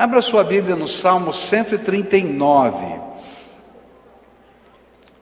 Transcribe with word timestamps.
Abra 0.00 0.22
sua 0.22 0.42
Bíblia 0.42 0.74
no 0.74 0.88
Salmo 0.88 1.30
139. 1.30 2.98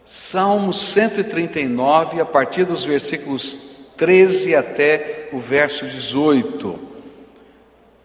Salmo 0.05 0.73
139, 0.73 2.21
a 2.21 2.25
partir 2.25 2.65
dos 2.65 2.85
versículos 2.85 3.59
13 3.97 4.55
até 4.55 5.31
o 5.33 5.41
verso 5.41 5.85
18. 5.85 6.79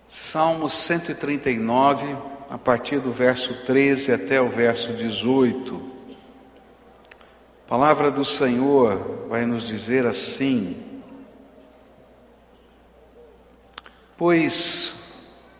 Salmo 0.07 0.67
139, 0.67 2.17
a 2.49 2.57
partir 2.57 2.99
do 2.99 3.11
verso 3.11 3.53
13 3.67 4.11
até 4.11 4.41
o 4.41 4.49
verso 4.49 4.93
18. 4.93 5.79
A 7.67 7.69
palavra 7.69 8.09
do 8.09 8.25
Senhor 8.25 9.27
vai 9.29 9.45
nos 9.45 9.67
dizer 9.67 10.07
assim: 10.07 10.75
Pois 14.17 15.02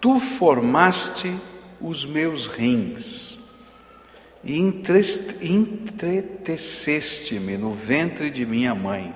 tu 0.04 0.20
formaste 0.20 1.34
os 1.80 2.06
meus 2.06 2.48
rins 2.48 3.40
e 4.44 4.60
entreteceste-me 4.60 7.56
no 7.56 7.72
ventre 7.72 8.30
de 8.30 8.46
minha 8.46 8.76
mãe. 8.76 9.16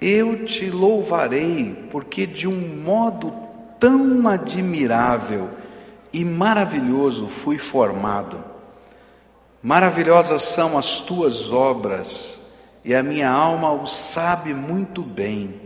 Eu 0.00 0.46
te 0.46 0.70
louvarei, 0.70 1.86
porque 1.90 2.26
de 2.26 2.48
um 2.48 2.82
modo 2.82 3.30
tão 3.78 4.26
admirável 4.26 5.50
e 6.14 6.24
maravilhoso 6.24 7.26
fui 7.26 7.58
formado. 7.58 8.42
Maravilhosas 9.62 10.44
são 10.44 10.78
as 10.78 11.00
tuas 11.00 11.52
obras, 11.52 12.38
e 12.82 12.94
a 12.94 13.02
minha 13.02 13.28
alma 13.28 13.70
o 13.70 13.84
sabe 13.84 14.54
muito 14.54 15.02
bem. 15.02 15.60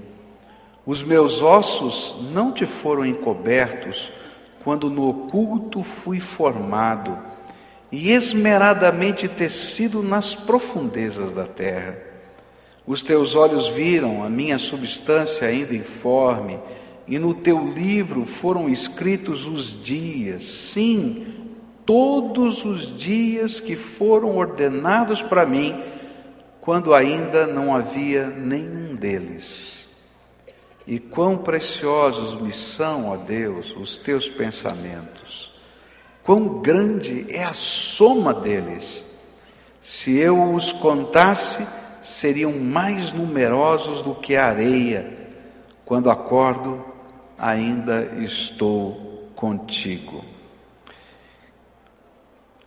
Os 0.85 1.03
meus 1.03 1.43
ossos 1.43 2.17
não 2.33 2.51
te 2.51 2.67
foram 2.67 3.07
encobertos, 3.07 4.11
quando 4.65 4.91
no 4.91 5.09
oculto 5.09 5.83
fui 5.83 6.19
formado 6.19 7.17
e 7.91 8.11
esmeradamente 8.11 9.29
tecido 9.29 10.03
nas 10.03 10.35
profundezas 10.35 11.33
da 11.33 11.45
terra. 11.45 11.99
Os 12.87 13.03
teus 13.03 13.37
olhos 13.37 13.69
viram 13.69 14.25
a 14.25 14.31
minha 14.31 14.59
substância 14.59 15.47
ainda 15.47 15.75
informe, 15.75 16.59
e 17.07 17.19
no 17.19 17.35
teu 17.35 17.73
livro 17.73 18.25
foram 18.25 18.69
escritos 18.69 19.47
os 19.47 19.83
dias, 19.85 20.45
sim, 20.45 21.27
todos 21.85 22.65
os 22.65 22.97
dias 22.97 23.61
que 23.61 23.77
foram 23.77 24.37
ordenados 24.37 25.21
para 25.23 25.45
mim, 25.45 25.81
quando 26.61 26.95
ainda 26.95 27.47
não 27.47 27.75
havia 27.75 28.27
nenhum 28.27 28.95
deles. 28.95 29.82
E 30.87 30.99
quão 30.99 31.39
preciosos 31.39 32.41
me 32.41 32.53
são, 32.53 33.11
ó 33.11 33.17
Deus, 33.17 33.75
os 33.77 33.97
teus 33.97 34.29
pensamentos 34.29 35.53
quão 36.23 36.61
grande 36.61 37.27
é 37.29 37.45
a 37.45 37.55
soma 37.55 38.33
deles. 38.33 39.05
Se 39.81 40.17
eu 40.17 40.55
os 40.55 40.73
contasse, 40.73 41.67
seriam 42.03 42.53
mais 42.53 43.13
numerosos 43.13 44.03
do 44.03 44.15
que 44.15 44.37
a 44.37 44.47
areia. 44.47 45.19
Quando 45.85 46.11
acordo, 46.11 46.85
ainda 47.37 48.05
estou 48.19 49.29
contigo. 49.35 50.25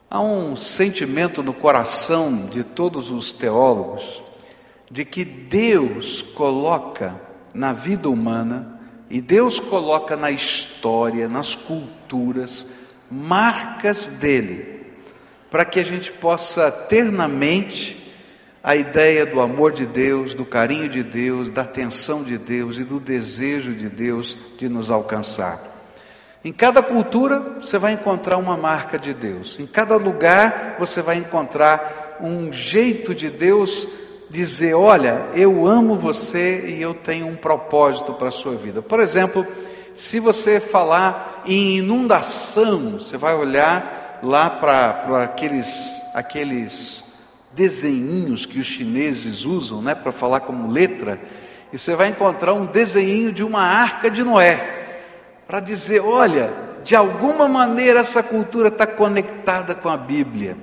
Há 0.10 0.20
um 0.20 0.56
sentimento 0.56 1.42
no 1.42 1.54
coração 1.54 2.46
de 2.46 2.64
todos 2.64 3.10
os 3.10 3.32
teólogos 3.32 4.22
de 4.92 5.04
que 5.04 5.26
Deus 5.26 6.22
coloca 6.22 7.20
na 7.56 7.74
vida 7.74 8.10
humana 8.10 8.80
e 9.10 9.22
Deus 9.22 9.60
coloca 9.60 10.16
na 10.16 10.30
história, 10.30 11.28
nas 11.30 11.56
culturas, 11.56 12.68
marcas 13.10 14.10
dele, 14.10 14.84
para 15.50 15.64
que 15.64 15.80
a 15.80 15.84
gente 15.84 16.12
possa 16.12 16.72
ter 16.72 17.12
na 17.12 17.28
mente 17.28 18.04
a 18.64 18.76
ideia 18.76 19.26
do 19.26 19.40
amor 19.40 19.72
de 19.72 19.86
Deus, 19.86 20.34
do 20.34 20.44
carinho 20.44 20.90
de 20.90 21.04
Deus, 21.04 21.52
da 21.52 21.62
atenção 21.62 22.24
de 22.24 22.38
Deus 22.38 22.80
e 22.80 22.84
do 22.84 23.00
desejo 23.00 23.74
de 23.76 23.88
Deus 23.88 24.36
de 24.58 24.68
nos 24.68 24.90
alcançar. 24.90 25.60
Em 26.44 26.52
cada 26.52 26.82
cultura 26.82 27.40
você 27.62 27.78
vai 27.78 27.94
encontrar 27.94 28.38
uma 28.38 28.58
marca 28.58 28.98
de 28.98 29.14
Deus, 29.14 29.60
em 29.60 29.68
cada 29.68 29.96
lugar 29.98 30.78
você 30.80 31.02
vai 31.02 31.18
encontrar 31.18 32.18
um 32.20 32.52
jeito 32.52 33.14
de 33.14 33.30
Deus 33.30 33.88
dizer: 34.30 34.74
Olha, 34.74 35.28
eu 35.34 35.68
amo 35.68 35.96
você 35.96 36.66
e 36.68 36.82
eu 36.82 36.94
tenho 36.94 37.28
um 37.28 37.36
propósito 37.36 38.14
para 38.14 38.30
a 38.30 38.32
sua 38.32 38.56
vida. 38.56 38.82
Por 38.82 39.00
exemplo, 39.00 39.46
se 39.94 40.20
você 40.20 40.60
falar 40.60 41.44
em 41.46 41.78
inundação, 41.78 43.00
você 43.00 43.18
vai 43.18 43.34
olhar 43.34 44.20
lá 44.22 44.50
para 44.50 45.24
aqueles, 45.24 45.90
aqueles 46.14 47.04
desenhinhos 47.54 48.46
que 48.46 48.60
os 48.60 48.68
chineses 48.68 49.46
usam 49.46 49.82
né, 49.82 49.96
para 49.96 50.12
falar 50.12 50.42
como 50.42 50.72
letra, 50.72 51.20
e 51.72 51.78
você 51.78 51.96
vai 51.96 52.10
encontrar 52.10 52.54
um 52.54 52.66
desenho 52.66 53.32
de 53.32 53.44
uma 53.44 53.62
arca 53.62 54.12
de 54.12 54.24
Noé, 54.24 55.00
para 55.48 55.60
dizer: 55.60 56.02
olha, 56.02 56.52
de 56.84 56.96
alguma 56.96 57.48
maneira 57.48 58.02
essa 58.02 58.22
cultura 58.22 58.68
está 58.68 58.86
conectada 58.86 59.74
com 59.74 59.90
a 59.90 59.98
Bíblia. 59.98 60.58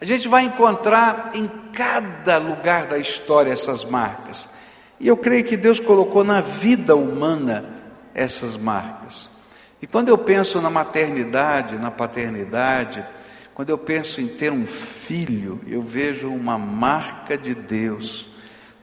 A 0.00 0.04
gente 0.04 0.28
vai 0.28 0.44
encontrar 0.44 1.32
em 1.34 1.46
cada 1.72 2.38
lugar 2.38 2.86
da 2.86 2.96
história 2.96 3.52
essas 3.52 3.84
marcas. 3.84 4.48
E 4.98 5.06
eu 5.06 5.16
creio 5.16 5.44
que 5.44 5.56
Deus 5.56 5.78
colocou 5.78 6.24
na 6.24 6.40
vida 6.40 6.96
humana 6.96 7.64
essas 8.14 8.56
marcas. 8.56 9.28
E 9.82 9.86
quando 9.86 10.08
eu 10.08 10.16
penso 10.16 10.60
na 10.60 10.70
maternidade, 10.70 11.76
na 11.76 11.90
paternidade, 11.90 13.04
quando 13.54 13.70
eu 13.70 13.78
penso 13.78 14.22
em 14.22 14.28
ter 14.28 14.50
um 14.50 14.66
filho, 14.66 15.60
eu 15.66 15.82
vejo 15.82 16.28
uma 16.28 16.56
marca 16.56 17.36
de 17.36 17.54
Deus 17.54 18.28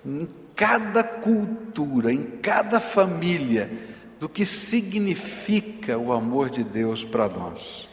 em 0.06 0.30
cada 0.56 1.04
cultura, 1.04 2.14
em 2.14 2.24
cada 2.42 2.80
família, 2.80 3.72
do 4.20 4.30
que 4.30 4.46
significa 4.46 5.98
o 5.98 6.12
amor 6.12 6.50
de 6.50 6.64
Deus 6.64 7.04
para 7.04 7.28
nós. 7.28 7.88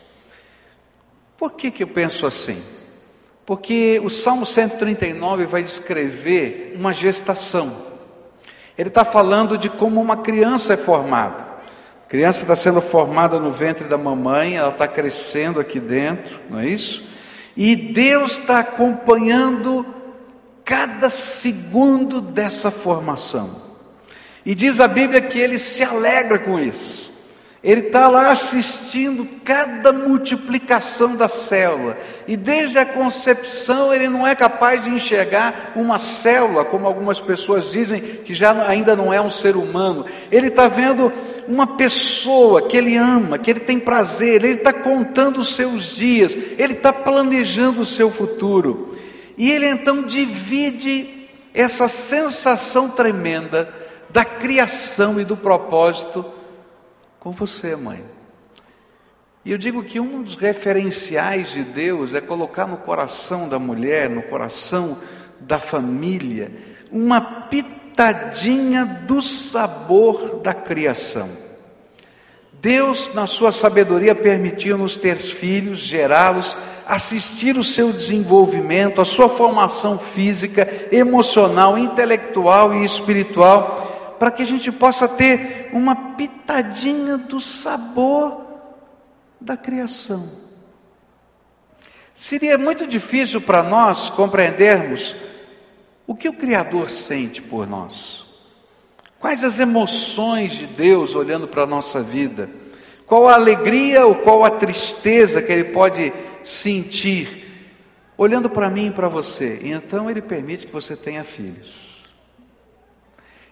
Por 1.37 1.53
que, 1.53 1.71
que 1.71 1.83
eu 1.83 1.89
penso 1.89 2.27
assim? 2.27 2.63
Porque 3.47 4.01
o 4.03 4.09
Salmo 4.09 4.47
139 4.47 5.47
vai 5.47 5.63
descrever 5.63 6.75
uma 6.77 6.93
gestação. 6.93 7.73
Ele 8.77 8.89
está 8.89 9.05
falando 9.05 9.59
de 9.59 9.69
como 9.69 10.01
uma 10.01 10.17
criança 10.17 10.75
é 10.75 10.77
formada. 10.77 11.45
A 12.07 12.09
criança 12.09 12.43
está 12.43 12.57
sendo 12.57 12.81
formada 12.81 13.39
no 13.39 13.51
ventre 13.51 13.87
da 13.87 13.99
mamãe, 13.99 14.57
ela 14.57 14.71
está 14.71 14.89
crescendo 14.89 15.61
aqui 15.61 15.79
dentro, 15.79 16.41
não 16.49 16.61
é 16.61 16.67
isso? 16.67 17.05
E 17.57 17.77
Deus 17.77 18.39
está 18.39 18.61
acompanhando 18.61 19.87
cada 20.65 21.11
segundo 21.11 22.21
dessa 22.21 22.71
formação. 22.71 23.63
E 24.45 24.55
diz 24.55 24.81
a 24.81 24.89
Bíblia 24.89 25.21
que 25.21 25.39
ele 25.39 25.59
se 25.59 25.83
alegra 25.83 26.39
com 26.39 26.59
isso. 26.59 27.13
Ele 27.63 27.87
está 27.87 28.09
lá 28.09 28.31
assistindo 28.31 29.27
cada 29.43 29.91
multiplicação 29.93 31.17
da 31.17 31.29
célula. 31.29 31.97
E 32.27 32.37
desde 32.37 32.79
a 32.79 32.87
concepção 32.87 33.93
ele 33.93 34.09
não 34.09 34.27
é 34.27 34.35
capaz 34.35 34.83
de 34.83 34.91
enxergar 34.91 35.73
uma 35.77 35.99
célula, 35.99 36.65
como 36.65 36.87
algumas 36.87 37.21
pessoas 37.21 37.71
dizem, 37.71 38.01
que 38.01 38.35
já 38.35 38.67
ainda 38.67 38.97
não 38.97 39.13
é 39.13 39.21
um 39.21 39.31
ser 39.31 39.57
humano. 39.57 40.07
Ele 40.33 40.49
está 40.49 40.69
vendo 40.69 41.13
uma 41.47 41.67
pessoa 41.67 42.63
que 42.63 42.77
ele 42.77 42.97
ama, 42.97 43.39
que 43.39 43.51
ele 43.51 43.61
tem 43.61 43.79
prazer, 43.79 44.45
ele 44.45 44.59
está 44.59 44.73
contando 44.73 45.39
os 45.39 45.55
seus 45.55 45.97
dias, 45.97 46.37
ele 46.59 46.73
está 46.75 46.93
planejando 46.93 47.83
o 47.83 47.87
seu 47.87 48.11
futuro. 48.11 48.97
E 49.37 49.51
ele 49.51 49.67
então 49.67 50.03
divide 50.03 51.29
essa 51.53 51.89
sensação 51.89 52.89
tremenda 52.89 53.73
da 54.11 54.25
criação 54.25 55.21
e 55.21 55.25
do 55.25 55.37
propósito 55.37 56.25
com 57.21 57.33
você, 57.33 57.75
mãe. 57.75 58.14
E 59.45 59.53
eu 59.53 59.59
digo 59.59 59.83
que 59.83 60.01
um 60.01 60.23
dos 60.23 60.37
referenciais 60.37 61.53
de 61.53 61.63
Deus 61.63 62.15
é 62.15 62.21
colocar 62.21 62.67
no 62.67 62.79
coração 62.79 63.47
da 63.47 63.59
mulher, 63.59 64.09
no 64.09 64.23
coração 64.23 64.97
da 65.39 65.59
família, 65.59 66.51
uma 66.91 67.21
pitadinha 67.21 68.87
do 68.87 69.21
sabor 69.21 70.41
da 70.43 70.55
criação. 70.55 71.29
Deus, 72.53 73.13
na 73.13 73.27
sua 73.27 73.53
sabedoria, 73.53 74.15
permitiu-nos 74.15 74.97
ter 74.97 75.17
filhos, 75.17 75.81
gerá-los, 75.81 76.57
assistir 76.87 77.59
o 77.59 77.65
seu 77.65 77.93
desenvolvimento, 77.93 79.03
a 79.03 79.05
sua 79.05 79.29
formação 79.29 79.99
física, 79.99 80.67
emocional, 80.91 81.77
intelectual 81.77 82.73
e 82.75 82.83
espiritual 82.83 84.17
para 84.19 84.31
que 84.31 84.43
a 84.43 84.47
gente 84.47 84.73
possa 84.73 85.07
ter 85.07 85.69
uma 85.73 85.95
pitadinha 86.15 87.19
do 87.19 87.41
sabor 87.41 88.44
da 89.45 89.57
criação. 89.57 90.29
Seria 92.15 92.57
muito 92.57 92.87
difícil 92.87 93.41
para 93.41 93.63
nós 93.63 94.09
compreendermos 94.09 95.15
o 96.07 96.15
que 96.15 96.29
o 96.29 96.35
Criador 96.35 96.91
sente 96.91 97.43
por 97.43 97.67
nós. 97.67 98.25
Quais 99.19 99.43
as 99.43 99.59
emoções 99.59 100.53
de 100.53 100.67
Deus 100.67 101.15
olhando 101.15 101.49
para 101.49 101.63
a 101.63 101.67
nossa 101.67 102.03
vida? 102.03 102.49
Qual 103.07 103.29
a 103.29 103.35
alegria 103.35 104.07
ou 104.07 104.17
qual 104.17 104.45
a 104.45 104.51
tristeza 104.51 105.43
que 105.43 105.53
ele 105.53 105.65
pode 105.65 106.13
sentir 106.43 107.43
olhando 108.17 108.49
para 108.49 108.71
mim 108.71 108.89
e 108.89 108.93
para 108.93 109.09
você? 109.09 109.61
E 109.63 109.73
então 109.73 110.11
ele 110.11 110.23
permite 110.23 110.67
que 110.67 110.73
você 110.73 110.97
tenha 110.97 111.25
filhos. 111.25 112.05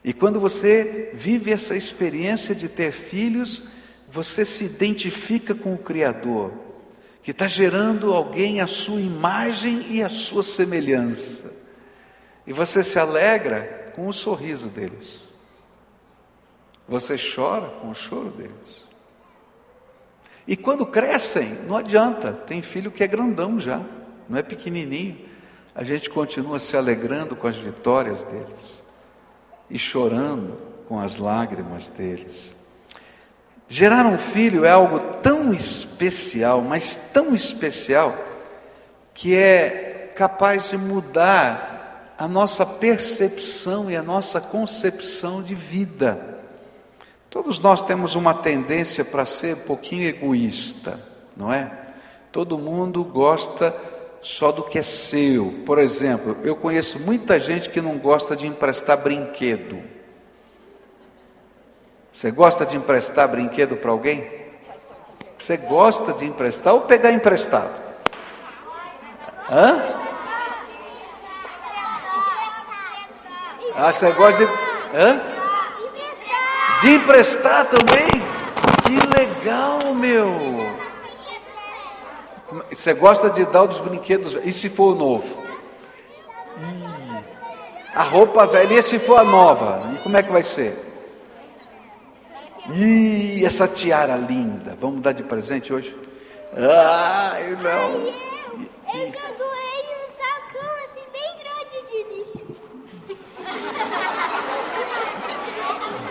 E 0.05 0.12
quando 0.12 0.41
você 0.41 1.11
vive 1.15 1.53
essa 1.53 1.77
experiência 1.77 2.55
de 2.55 2.69
ter 2.69 2.93
filhos, 2.93 3.62
você 4.12 4.44
se 4.44 4.64
identifica 4.64 5.55
com 5.55 5.73
o 5.73 5.79
Criador, 5.79 6.53
que 7.23 7.31
está 7.31 7.49
gerando 7.49 8.12
alguém 8.12 8.61
à 8.61 8.67
sua 8.67 9.00
imagem 9.00 9.87
e 9.88 10.03
à 10.03 10.11
sua 10.11 10.43
semelhança. 10.43 11.50
E 12.47 12.53
você 12.53 12.85
se 12.85 12.99
alegra 12.99 13.91
com 13.97 14.06
o 14.06 14.12
sorriso 14.12 14.67
deles. 14.67 15.20
Você 16.87 17.17
chora 17.17 17.69
com 17.81 17.88
o 17.88 17.94
choro 17.94 18.29
deles. 18.32 18.85
E 20.47 20.58
quando 20.58 20.85
crescem, 20.85 21.55
não 21.67 21.79
adianta, 21.79 22.32
tem 22.32 22.61
filho 22.61 22.91
que 22.91 23.03
é 23.03 23.06
grandão 23.06 23.58
já, 23.58 23.81
não 24.29 24.37
é 24.37 24.43
pequenininho. 24.43 25.26
A 25.75 25.85
gente 25.85 26.11
continua 26.11 26.58
se 26.58 26.76
alegrando 26.76 27.35
com 27.35 27.47
as 27.47 27.56
vitórias 27.56 28.23
deles 28.25 28.82
e 29.70 29.79
chorando 29.79 30.58
com 30.87 31.00
as 31.00 31.17
lágrimas 31.17 31.88
deles. 31.88 32.55
Gerar 33.73 34.05
um 34.05 34.19
filho 34.19 34.67
é 34.67 34.71
algo 34.71 35.01
tão 35.23 35.51
especial, 35.51 36.61
mas 36.61 37.11
tão 37.11 37.35
especial, 37.35 38.15
que 39.15 39.35
é 39.35 40.13
capaz 40.15 40.69
de 40.69 40.77
mudar 40.77 42.15
a 42.19 42.29
nossa 42.29 42.67
percepção 42.67 43.91
e 43.91 43.97
a 43.97 44.03
nossa 44.03 44.43
concepção 44.43 45.43
de 45.43 45.55
vida. 45.55 46.21
Todos 47.31 47.59
nós 47.59 47.81
temos 47.81 48.15
uma 48.15 48.35
tendência 48.35 49.07
para 49.07 49.25
ser 49.25 49.57
um 49.57 49.61
pouquinho 49.61 50.07
egoísta, 50.07 51.01
não 51.35 51.51
é? 51.51 51.73
Todo 52.31 52.59
mundo 52.59 53.03
gosta 53.03 53.75
só 54.21 54.53
do 54.53 54.65
que 54.65 54.81
é 54.81 54.83
seu. 54.83 55.63
Por 55.65 55.79
exemplo, 55.79 56.37
eu 56.45 56.57
conheço 56.57 56.99
muita 56.99 57.41
gente 57.41 57.71
que 57.71 57.81
não 57.81 57.97
gosta 57.97 58.37
de 58.37 58.47
emprestar 58.47 58.99
brinquedo. 58.99 60.02
Você 62.12 62.31
gosta 62.31 62.67
de 62.67 62.76
emprestar 62.76 63.26
brinquedo 63.26 63.76
para 63.76 63.91
alguém? 63.91 64.31
Você 65.38 65.56
gosta 65.56 66.12
de 66.12 66.25
emprestar 66.25 66.75
ou 66.75 66.82
pegar 66.82 67.11
emprestado? 67.11 67.73
Hã? 69.50 69.82
Ah, 73.75 73.93
você 73.93 74.11
gosta 74.12 74.44
de. 74.44 74.53
Hã? 74.94 75.20
De 76.82 76.94
emprestar 76.94 77.67
também? 77.67 78.11
Que 78.85 79.19
legal, 79.19 79.94
meu! 79.94 80.31
Você 82.70 82.93
gosta 82.93 83.31
de 83.31 83.44
dar 83.47 83.62
os 83.62 83.79
brinquedos? 83.79 84.38
E 84.44 84.53
se 84.53 84.69
for 84.69 84.94
novo? 84.94 85.43
Ih, 86.58 87.25
a 87.94 88.03
roupa 88.03 88.47
velha, 88.47 88.79
e 88.79 88.82
se 88.82 88.99
for 88.99 89.19
a 89.19 89.25
nova? 89.25 89.82
E 89.94 90.03
como 90.03 90.17
é 90.17 90.23
que 90.23 90.31
vai 90.31 90.43
ser? 90.43 90.92
Ih, 92.70 93.44
essa 93.44 93.67
tiara 93.67 94.17
linda. 94.17 94.76
Vamos 94.81 95.00
dar 95.03 95.12
de 95.12 95.23
presente 95.25 95.73
hoje? 95.73 95.97
Ai, 96.56 97.56
não. 97.62 97.93
Eu 98.94 99.11
já 99.11 99.26
doei 99.37 99.85
um 99.99 100.06
sacão 100.17 100.70
assim 100.85 101.05
bem 101.12 101.31
grande 101.41 101.76
de 101.88 101.99
lixo. 102.12 102.44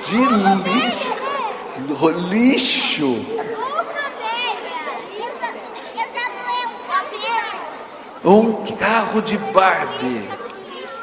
De 0.02 0.18
lixo. 0.64 1.12
Lixo. 2.30 3.12
Eu 5.96 6.08
já 6.14 6.26
doei 6.36 6.64
um 6.66 6.76
cabelo. 6.90 7.56
Um 8.26 8.76
carro 8.76 9.22
de 9.22 9.38
Barbie. 9.38 10.30
Lixo. 10.66 11.02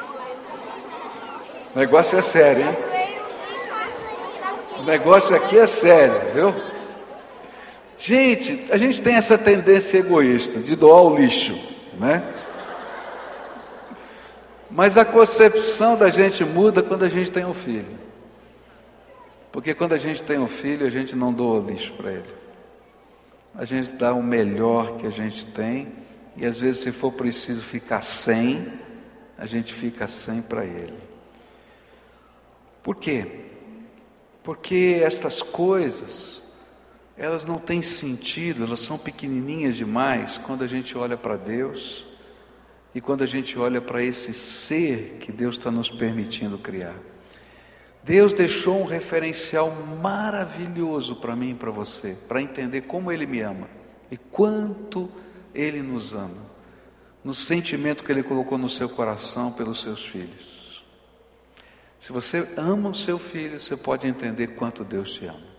O 1.73 1.79
negócio 1.79 2.19
é 2.19 2.21
sério, 2.21 2.67
hein? 2.67 2.73
Doei 2.73 3.19
um 3.19 3.27
lixo, 3.51 3.67
mas 3.71 3.91
um 3.95 4.29
saco 4.37 4.61
de 4.67 4.78
O 4.78 4.78
negócio 4.89 5.35
aqui 5.35 5.57
é 5.57 5.67
sério, 5.67 6.33
viu? 6.33 6.55
Gente, 7.97 8.71
a 8.71 8.77
gente 8.77 9.01
tem 9.01 9.15
essa 9.15 9.37
tendência 9.37 9.97
egoísta 9.97 10.59
de 10.59 10.75
doar 10.75 11.03
o 11.03 11.15
lixo, 11.15 11.53
né? 11.99 12.23
Mas 14.71 14.97
a 14.97 15.03
concepção 15.03 15.97
da 15.97 16.09
gente 16.09 16.43
muda 16.45 16.81
quando 16.81 17.03
a 17.03 17.09
gente 17.09 17.31
tem 17.31 17.45
um 17.45 17.53
filho. 17.53 17.97
Porque 19.51 19.73
quando 19.73 19.93
a 19.93 19.97
gente 19.97 20.23
tem 20.23 20.37
um 20.37 20.47
filho, 20.47 20.85
a 20.85 20.89
gente 20.89 21.15
não 21.15 21.33
doa 21.33 21.59
lixo 21.59 21.93
para 21.93 22.11
ele. 22.11 22.35
A 23.55 23.65
gente 23.65 23.91
dá 23.93 24.13
o 24.13 24.23
melhor 24.23 24.97
que 24.97 25.07
a 25.07 25.09
gente 25.09 25.45
tem, 25.47 25.91
e 26.37 26.45
às 26.45 26.57
vezes, 26.57 26.81
se 26.81 26.91
for 26.91 27.11
preciso 27.11 27.61
ficar 27.61 28.01
sem, 28.01 28.71
a 29.37 29.45
gente 29.45 29.73
fica 29.73 30.07
sem 30.07 30.41
para 30.41 30.63
ele. 30.63 30.93
Por 32.81 32.95
quê? 32.95 33.48
Porque 34.49 34.99
estas 35.03 35.43
coisas, 35.43 36.41
elas 37.15 37.45
não 37.45 37.59
têm 37.59 37.83
sentido, 37.83 38.63
elas 38.63 38.79
são 38.79 38.97
pequenininhas 38.97 39.75
demais 39.75 40.39
quando 40.39 40.63
a 40.63 40.67
gente 40.67 40.97
olha 40.97 41.15
para 41.15 41.37
Deus 41.37 42.03
e 42.95 42.99
quando 42.99 43.23
a 43.23 43.27
gente 43.27 43.59
olha 43.59 43.79
para 43.79 44.03
esse 44.03 44.33
ser 44.33 45.17
que 45.19 45.31
Deus 45.31 45.55
está 45.55 45.69
nos 45.69 45.91
permitindo 45.91 46.57
criar. 46.57 46.95
Deus 48.03 48.33
deixou 48.33 48.81
um 48.81 48.85
referencial 48.85 49.71
maravilhoso 50.01 51.17
para 51.17 51.35
mim 51.35 51.51
e 51.51 51.53
para 51.53 51.69
você, 51.69 52.17
para 52.27 52.41
entender 52.41 52.81
como 52.81 53.11
Ele 53.11 53.27
me 53.27 53.41
ama 53.41 53.69
e 54.09 54.17
quanto 54.17 55.11
Ele 55.53 55.83
nos 55.83 56.15
ama, 56.15 56.41
no 57.23 57.35
sentimento 57.35 58.03
que 58.03 58.11
Ele 58.11 58.23
colocou 58.23 58.57
no 58.57 58.67
seu 58.67 58.89
coração 58.89 59.51
pelos 59.51 59.79
seus 59.79 60.03
filhos. 60.03 60.58
Se 61.99 62.13
você 62.13 62.47
ama 62.55 62.89
o 62.89 62.95
seu 62.95 63.19
filho, 63.19 63.59
você 63.59 63.75
pode 63.75 64.07
entender 64.07 64.47
quanto 64.55 64.83
Deus 64.83 65.13
te 65.13 65.25
ama. 65.25 65.49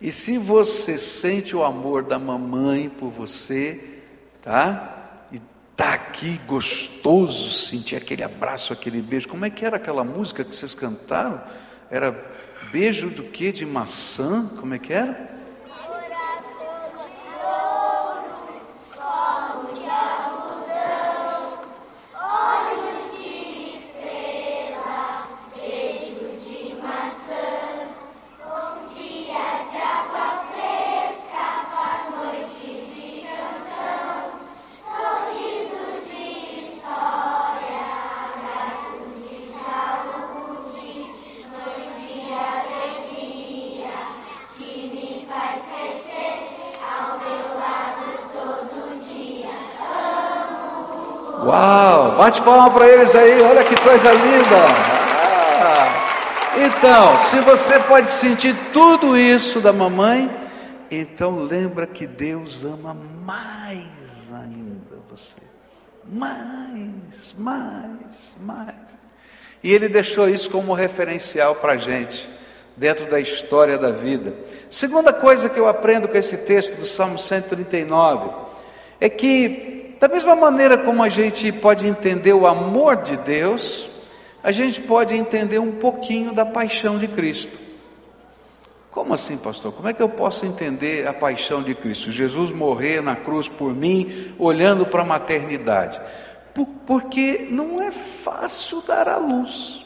E 0.00 0.12
se 0.12 0.36
você 0.36 0.98
sente 0.98 1.54
o 1.56 1.64
amor 1.64 2.02
da 2.02 2.18
mamãe 2.18 2.88
por 2.88 3.10
você, 3.10 4.02
tá? 4.42 5.24
E 5.32 5.40
tá 5.76 5.94
aqui 5.94 6.38
gostoso 6.46 7.50
sentir 7.50 7.96
aquele 7.96 8.24
abraço, 8.24 8.72
aquele 8.72 9.00
beijo. 9.00 9.28
Como 9.28 9.44
é 9.44 9.50
que 9.50 9.64
era 9.64 9.76
aquela 9.76 10.02
música 10.04 10.44
que 10.44 10.54
vocês 10.54 10.74
cantaram? 10.74 11.42
Era 11.90 12.12
beijo 12.72 13.08
do 13.10 13.22
que 13.24 13.52
de 13.52 13.64
maçã? 13.64 14.46
Como 14.58 14.74
é 14.74 14.78
que 14.78 14.92
era? 14.92 15.37
Bate 52.28 52.42
palma 52.42 52.70
para 52.70 52.86
eles 52.86 53.14
aí, 53.14 53.40
olha 53.40 53.64
que 53.64 53.74
coisa 53.80 54.12
linda! 54.12 54.56
Então, 56.58 57.16
se 57.20 57.40
você 57.40 57.78
pode 57.78 58.10
sentir 58.10 58.54
tudo 58.70 59.16
isso 59.16 59.62
da 59.62 59.72
mamãe, 59.72 60.30
então 60.90 61.38
lembra 61.38 61.86
que 61.86 62.06
Deus 62.06 62.62
ama 62.64 62.94
mais 63.24 64.30
ainda 64.30 64.98
você. 65.10 65.40
Mais, 66.04 67.34
mais, 67.38 68.36
mais. 68.42 68.98
E 69.64 69.72
Ele 69.72 69.88
deixou 69.88 70.28
isso 70.28 70.50
como 70.50 70.74
referencial 70.74 71.54
para 71.54 71.72
a 71.72 71.76
gente, 71.78 72.28
dentro 72.76 73.06
da 73.06 73.18
história 73.18 73.78
da 73.78 73.90
vida. 73.90 74.34
Segunda 74.68 75.14
coisa 75.14 75.48
que 75.48 75.58
eu 75.58 75.66
aprendo 75.66 76.06
com 76.06 76.18
esse 76.18 76.36
texto 76.36 76.76
do 76.76 76.84
Salmo 76.84 77.18
139 77.18 78.28
é 79.00 79.08
que, 79.08 79.77
da 80.00 80.08
mesma 80.08 80.34
maneira 80.36 80.78
como 80.78 81.02
a 81.02 81.08
gente 81.08 81.50
pode 81.52 81.86
entender 81.86 82.32
o 82.32 82.46
amor 82.46 82.96
de 83.02 83.16
Deus, 83.16 83.88
a 84.42 84.52
gente 84.52 84.80
pode 84.80 85.14
entender 85.14 85.58
um 85.58 85.72
pouquinho 85.72 86.32
da 86.32 86.46
paixão 86.46 86.98
de 86.98 87.08
Cristo. 87.08 87.56
Como 88.90 89.12
assim, 89.14 89.36
pastor? 89.36 89.72
Como 89.72 89.88
é 89.88 89.92
que 89.92 90.02
eu 90.02 90.08
posso 90.08 90.44
entender 90.46 91.06
a 91.06 91.12
paixão 91.12 91.62
de 91.62 91.74
Cristo? 91.74 92.10
Jesus 92.10 92.50
morrer 92.52 93.00
na 93.02 93.14
cruz 93.14 93.48
por 93.48 93.74
mim, 93.74 94.34
olhando 94.38 94.86
para 94.86 95.02
a 95.02 95.04
maternidade. 95.04 96.00
Por- 96.54 96.66
Porque 96.86 97.46
não 97.50 97.80
é 97.82 97.90
fácil 97.90 98.82
dar 98.86 99.08
à 99.08 99.16
luz. 99.18 99.84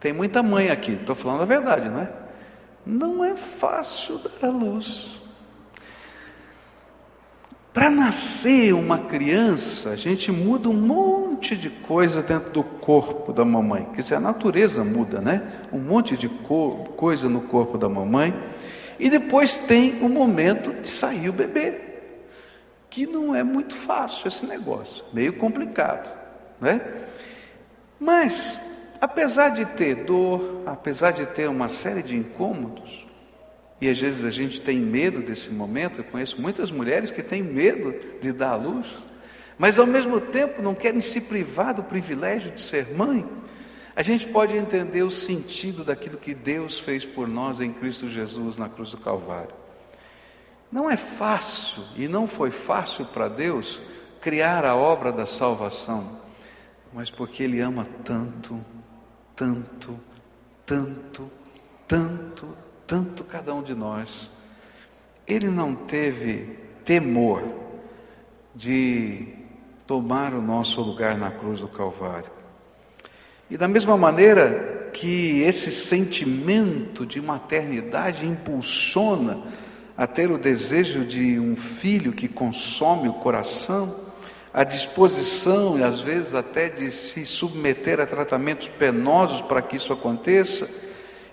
Tem 0.00 0.12
muita 0.12 0.42
mãe 0.42 0.70
aqui, 0.70 0.92
estou 0.92 1.14
falando 1.14 1.42
a 1.42 1.44
verdade, 1.44 1.88
não 1.88 2.00
é? 2.02 2.08
não 2.86 3.22
é 3.24 3.36
fácil 3.36 4.18
dar 4.40 4.48
à 4.48 4.50
luz. 4.50 5.17
Para 7.78 7.90
nascer 7.90 8.74
uma 8.74 8.98
criança, 8.98 9.90
a 9.90 9.94
gente 9.94 10.32
muda 10.32 10.68
um 10.68 10.72
monte 10.72 11.56
de 11.56 11.70
coisa 11.70 12.20
dentro 12.20 12.50
do 12.50 12.64
corpo 12.64 13.32
da 13.32 13.44
mamãe. 13.44 13.86
Quer 13.94 14.00
dizer, 14.00 14.14
a 14.16 14.20
natureza 14.20 14.82
muda, 14.82 15.20
né? 15.20 15.60
Um 15.72 15.78
monte 15.78 16.16
de 16.16 16.28
co 16.28 16.88
coisa 16.96 17.28
no 17.28 17.42
corpo 17.42 17.78
da 17.78 17.88
mamãe. 17.88 18.34
E 18.98 19.08
depois 19.08 19.58
tem 19.58 20.02
o 20.02 20.08
momento 20.08 20.72
de 20.72 20.88
sair 20.88 21.28
o 21.28 21.32
bebê, 21.32 21.80
que 22.90 23.06
não 23.06 23.32
é 23.32 23.44
muito 23.44 23.76
fácil 23.76 24.26
esse 24.26 24.44
negócio, 24.44 25.04
meio 25.12 25.34
complicado, 25.34 26.10
né? 26.60 26.80
Mas, 28.00 28.60
apesar 29.00 29.50
de 29.50 29.64
ter 29.64 30.02
dor, 30.04 30.62
apesar 30.66 31.12
de 31.12 31.26
ter 31.26 31.48
uma 31.48 31.68
série 31.68 32.02
de 32.02 32.16
incômodos, 32.16 33.07
e 33.80 33.88
às 33.88 33.98
vezes 33.98 34.24
a 34.24 34.30
gente 34.30 34.60
tem 34.60 34.80
medo 34.80 35.20
desse 35.20 35.50
momento, 35.50 35.98
eu 35.98 36.04
conheço 36.04 36.40
muitas 36.40 36.70
mulheres 36.70 37.10
que 37.10 37.22
têm 37.22 37.42
medo 37.42 37.94
de 38.20 38.32
dar 38.32 38.52
à 38.52 38.56
luz, 38.56 38.88
mas 39.56 39.78
ao 39.78 39.86
mesmo 39.86 40.20
tempo 40.20 40.60
não 40.60 40.74
querem 40.74 41.00
se 41.00 41.22
privar 41.22 41.74
do 41.74 41.82
privilégio 41.82 42.50
de 42.50 42.60
ser 42.60 42.94
mãe. 42.94 43.24
A 43.94 44.02
gente 44.02 44.26
pode 44.28 44.56
entender 44.56 45.02
o 45.02 45.10
sentido 45.10 45.84
daquilo 45.84 46.16
que 46.16 46.34
Deus 46.34 46.78
fez 46.78 47.04
por 47.04 47.26
nós 47.26 47.60
em 47.60 47.72
Cristo 47.72 48.08
Jesus 48.08 48.56
na 48.56 48.68
cruz 48.68 48.90
do 48.90 48.98
Calvário. 48.98 49.54
Não 50.70 50.90
é 50.90 50.96
fácil, 50.96 51.82
e 51.96 52.06
não 52.06 52.26
foi 52.26 52.50
fácil 52.50 53.06
para 53.06 53.28
Deus 53.28 53.80
criar 54.20 54.64
a 54.64 54.76
obra 54.76 55.10
da 55.10 55.24
salvação, 55.24 56.20
mas 56.92 57.10
porque 57.10 57.42
Ele 57.42 57.60
ama 57.60 57.86
tanto, 58.04 58.60
tanto, 59.34 59.98
tanto, 60.66 61.30
tanto, 61.86 62.56
tanto 62.88 63.22
cada 63.22 63.54
um 63.54 63.62
de 63.62 63.74
nós. 63.74 64.30
Ele 65.26 65.46
não 65.46 65.74
teve 65.74 66.58
temor 66.86 67.44
de 68.54 69.28
tomar 69.86 70.32
o 70.32 70.40
nosso 70.40 70.80
lugar 70.80 71.18
na 71.18 71.30
cruz 71.30 71.60
do 71.60 71.68
Calvário. 71.68 72.30
E 73.50 73.58
da 73.58 73.68
mesma 73.68 73.96
maneira 73.96 74.90
que 74.92 75.42
esse 75.42 75.70
sentimento 75.70 77.04
de 77.04 77.20
maternidade 77.20 78.26
impulsiona 78.26 79.38
a 79.94 80.06
ter 80.06 80.30
o 80.30 80.38
desejo 80.38 81.04
de 81.04 81.38
um 81.38 81.56
filho 81.56 82.12
que 82.12 82.26
consome 82.26 83.08
o 83.08 83.14
coração, 83.14 83.96
a 84.52 84.64
disposição 84.64 85.78
e 85.78 85.82
às 85.82 86.00
vezes 86.00 86.34
até 86.34 86.70
de 86.70 86.90
se 86.90 87.26
submeter 87.26 88.00
a 88.00 88.06
tratamentos 88.06 88.66
penosos 88.66 89.42
para 89.42 89.60
que 89.60 89.76
isso 89.76 89.92
aconteça, 89.92 90.87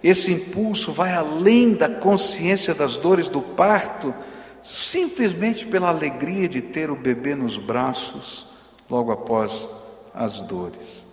esse 0.07 0.31
impulso 0.31 0.91
vai 0.91 1.13
além 1.13 1.74
da 1.74 1.89
consciência 1.89 2.75
das 2.75 2.95
dores 2.95 3.27
do 3.27 3.41
parto, 3.41 4.13
simplesmente 4.62 5.65
pela 5.65 5.89
alegria 5.89 6.47
de 6.47 6.62
ter 6.62 6.91
o 6.91 6.95
bebê 6.95 7.33
nos 7.33 7.57
braços 7.57 8.45
logo 8.88 9.12
após 9.12 9.67
as 10.13 10.43
dores. 10.43 11.07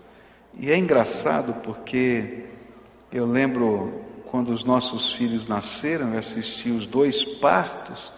E 0.58 0.70
é 0.70 0.76
engraçado 0.76 1.54
porque 1.62 2.44
eu 3.10 3.24
lembro 3.24 3.94
quando 4.26 4.50
os 4.50 4.62
nossos 4.62 5.14
filhos 5.14 5.46
nasceram, 5.46 6.12
eu 6.12 6.18
assisti 6.18 6.70
os 6.70 6.84
dois 6.84 7.24
partos, 7.24 8.12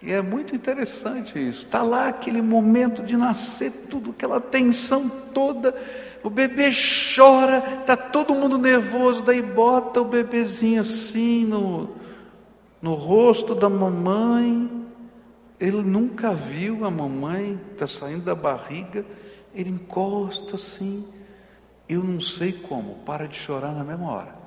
e 0.00 0.12
é 0.12 0.22
muito 0.22 0.54
interessante 0.54 1.38
isso. 1.38 1.66
Está 1.66 1.82
lá 1.82 2.08
aquele 2.08 2.40
momento 2.40 3.02
de 3.02 3.16
nascer, 3.16 3.70
tudo, 3.90 4.10
aquela 4.10 4.40
tensão 4.40 5.08
toda 5.08 5.74
o 6.22 6.30
bebê 6.30 6.70
chora, 7.14 7.58
está 7.80 7.96
todo 7.96 8.34
mundo 8.34 8.58
nervoso, 8.58 9.22
daí 9.22 9.40
bota 9.40 10.00
o 10.00 10.04
bebezinho 10.04 10.80
assim 10.80 11.44
no, 11.44 11.96
no 12.82 12.94
rosto 12.94 13.54
da 13.54 13.68
mamãe. 13.68 14.86
Ele 15.60 15.82
nunca 15.82 16.34
viu 16.34 16.84
a 16.84 16.90
mamãe, 16.90 17.60
está 17.72 17.86
saindo 17.86 18.24
da 18.24 18.34
barriga, 18.34 19.04
ele 19.54 19.70
encosta 19.70 20.56
assim. 20.56 21.06
Eu 21.88 22.04
não 22.04 22.20
sei 22.20 22.52
como, 22.52 22.96
para 22.96 23.26
de 23.26 23.36
chorar 23.36 23.72
na 23.72 23.82
mesma 23.82 24.10
hora. 24.10 24.38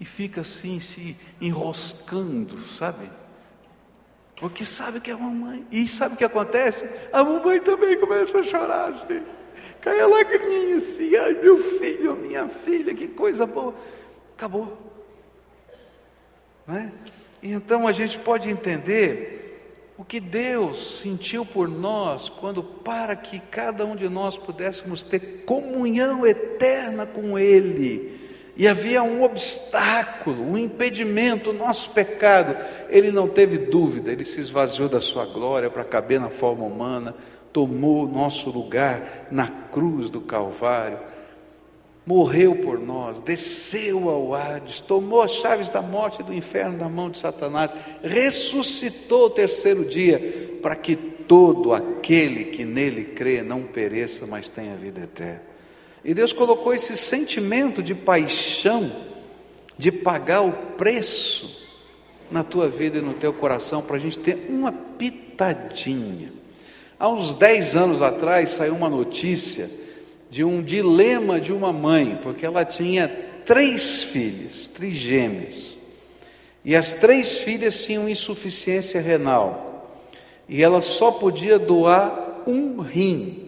E 0.00 0.04
fica 0.04 0.40
assim, 0.40 0.80
se 0.80 1.16
enroscando, 1.40 2.66
sabe? 2.66 3.10
Porque 4.38 4.64
sabe 4.64 5.00
que 5.00 5.10
é 5.10 5.14
a 5.14 5.18
mamãe. 5.18 5.66
E 5.70 5.86
sabe 5.88 6.14
o 6.14 6.16
que 6.16 6.24
acontece? 6.24 6.88
A 7.12 7.24
mamãe 7.24 7.60
também 7.60 7.98
começa 7.98 8.38
a 8.38 8.42
chorar 8.42 8.88
assim. 8.88 9.22
Cai 9.80 10.00
a 10.00 10.06
lagriminha 10.06 10.76
assim, 10.76 11.14
ai 11.16 11.34
meu 11.34 11.56
filho, 11.56 12.16
minha 12.16 12.48
filha, 12.48 12.94
que 12.94 13.08
coisa 13.08 13.46
boa. 13.46 13.74
Acabou. 14.36 14.76
É? 16.68 16.90
E 17.42 17.52
então 17.52 17.86
a 17.86 17.92
gente 17.92 18.18
pode 18.18 18.48
entender 18.48 19.38
o 19.96 20.04
que 20.04 20.20
Deus 20.20 21.00
sentiu 21.00 21.44
por 21.44 21.68
nós 21.68 22.28
quando, 22.28 22.62
para 22.62 23.16
que 23.16 23.40
cada 23.40 23.84
um 23.84 23.96
de 23.96 24.08
nós 24.08 24.38
pudéssemos 24.38 25.02
ter 25.02 25.42
comunhão 25.44 26.24
eterna 26.24 27.04
com 27.04 27.36
Ele, 27.38 28.17
e 28.58 28.68
havia 28.68 29.02
um 29.02 29.22
obstáculo, 29.22 30.42
um 30.42 30.58
impedimento, 30.58 31.50
o 31.50 31.54
nosso 31.54 31.90
pecado, 31.90 32.56
Ele 32.90 33.10
não 33.10 33.28
teve 33.28 33.56
dúvida, 33.56 34.12
Ele 34.12 34.24
se 34.24 34.40
esvaziou 34.40 34.88
da 34.88 35.00
Sua 35.00 35.24
glória 35.24 35.70
para 35.70 35.84
caber 35.84 36.20
na 36.20 36.28
forma 36.28 36.64
humana 36.64 37.14
tomou 37.52 38.06
nosso 38.06 38.50
lugar 38.50 39.26
na 39.30 39.48
cruz 39.48 40.10
do 40.10 40.20
Calvário, 40.20 40.98
morreu 42.06 42.56
por 42.56 42.78
nós, 42.78 43.20
desceu 43.20 44.08
ao 44.08 44.34
Hades, 44.34 44.80
tomou 44.80 45.22
as 45.22 45.32
chaves 45.32 45.68
da 45.68 45.82
morte 45.82 46.20
e 46.20 46.24
do 46.24 46.32
inferno 46.32 46.78
da 46.78 46.88
mão 46.88 47.10
de 47.10 47.18
Satanás, 47.18 47.74
ressuscitou 48.02 49.26
o 49.26 49.30
terceiro 49.30 49.84
dia, 49.84 50.58
para 50.62 50.74
que 50.74 50.96
todo 50.96 51.74
aquele 51.74 52.44
que 52.44 52.64
nele 52.64 53.04
crê 53.04 53.42
não 53.42 53.62
pereça, 53.62 54.26
mas 54.26 54.48
tenha 54.48 54.74
vida 54.76 55.02
eterna. 55.02 55.47
E 56.08 56.14
Deus 56.14 56.32
colocou 56.32 56.72
esse 56.72 56.96
sentimento 56.96 57.82
de 57.82 57.94
paixão, 57.94 58.90
de 59.76 59.92
pagar 59.92 60.40
o 60.40 60.52
preço 60.78 61.68
na 62.30 62.42
tua 62.42 62.66
vida 62.66 62.96
e 62.96 63.02
no 63.02 63.12
teu 63.12 63.30
coração, 63.30 63.82
para 63.82 63.96
a 63.96 63.98
gente 63.98 64.18
ter 64.18 64.46
uma 64.48 64.72
pitadinha. 64.72 66.32
Há 66.98 67.10
uns 67.10 67.34
10 67.34 67.76
anos 67.76 68.00
atrás 68.00 68.48
saiu 68.48 68.74
uma 68.74 68.88
notícia 68.88 69.68
de 70.30 70.42
um 70.42 70.62
dilema 70.62 71.38
de 71.38 71.52
uma 71.52 71.74
mãe, 71.74 72.18
porque 72.22 72.46
ela 72.46 72.64
tinha 72.64 73.06
três 73.44 74.02
filhas, 74.02 74.66
trigêmeas, 74.66 75.76
e 76.64 76.74
as 76.74 76.94
três 76.94 77.40
filhas 77.40 77.84
tinham 77.84 78.08
insuficiência 78.08 78.98
renal, 78.98 79.94
e 80.48 80.62
ela 80.62 80.80
só 80.80 81.10
podia 81.10 81.58
doar 81.58 82.44
um 82.46 82.80
rim, 82.80 83.47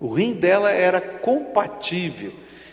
o 0.00 0.08
rim 0.08 0.32
dela 0.32 0.70
era 0.70 1.00
compatível, 1.00 2.32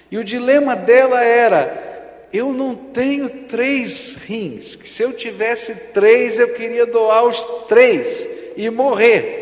e 0.10 0.17
o 0.17 0.24
dilema 0.24 0.75
dela 0.75 1.24
era: 1.24 2.27
eu 2.31 2.53
não 2.53 2.74
tenho 2.74 3.46
três 3.48 4.15
rins, 4.15 4.75
que 4.75 4.88
se 4.88 5.03
eu 5.03 5.13
tivesse 5.13 5.91
três 5.93 6.39
eu 6.39 6.53
queria 6.53 6.86
doar 6.86 7.25
os 7.25 7.43
três 7.67 8.25
e 8.55 8.69
morrer 8.69 9.38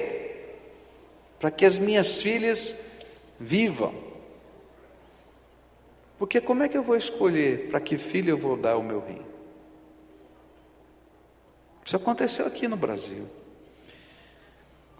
para 1.39 1.51
que 1.51 1.65
as 1.65 1.77
minhas 1.77 2.21
filhas 2.21 2.75
vivam. 3.39 3.93
Porque 6.17 6.39
como 6.39 6.63
é 6.63 6.69
que 6.69 6.77
eu 6.77 6.83
vou 6.83 6.95
escolher 6.95 7.67
para 7.67 7.79
que 7.79 7.97
filho 7.97 8.31
eu 8.31 8.37
vou 8.37 8.55
dar 8.55 8.77
o 8.77 8.83
meu 8.83 8.99
rim? 8.99 9.21
Isso 11.85 11.95
aconteceu 11.95 12.47
aqui 12.47 12.67
no 12.67 12.77
Brasil. 12.77 13.27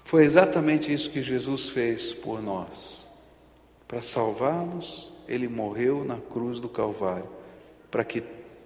Foi 0.05 0.23
exatamente 0.23 0.93
isso 0.93 1.09
que 1.09 1.21
Jesus 1.21 1.67
fez 1.67 2.13
por 2.13 2.41
nós. 2.41 3.03
Para 3.87 4.03
salvá-los, 4.03 5.11
ele 5.27 5.47
morreu 5.47 6.05
na 6.05 6.17
cruz 6.17 6.59
do 6.59 6.69
Calvário, 6.69 7.27
para 7.89 8.03
que 8.03 8.21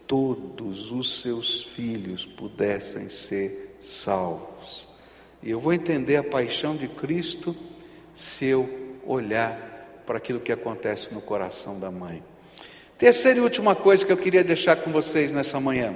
todos 0.05 0.91
os 0.91 1.22
seus 1.22 1.63
filhos 1.63 2.25
pudessem 2.25 3.08
ser 3.08 3.77
salvos. 3.79 4.86
E 5.41 5.50
eu 5.50 5.62
vou 5.62 5.72
entender 5.72 6.17
a 6.17 6.24
paixão 6.24 6.75
de 6.75 6.89
Cristo 6.89 7.55
se 8.13 8.46
eu 8.46 8.98
olhar 9.05 10.03
para 10.05 10.17
aquilo 10.17 10.41
que 10.41 10.51
acontece 10.51 11.13
no 11.13 11.22
coração 11.22 11.79
da 11.79 11.89
mãe. 11.89 12.22
Terceira 12.98 13.39
e 13.39 13.41
última 13.41 13.75
coisa 13.75 14.05
que 14.05 14.12
eu 14.12 14.17
queria 14.17 14.43
deixar 14.43 14.75
com 14.75 14.91
vocês 14.91 15.31
nessa 15.31 15.58
manhã 15.58 15.96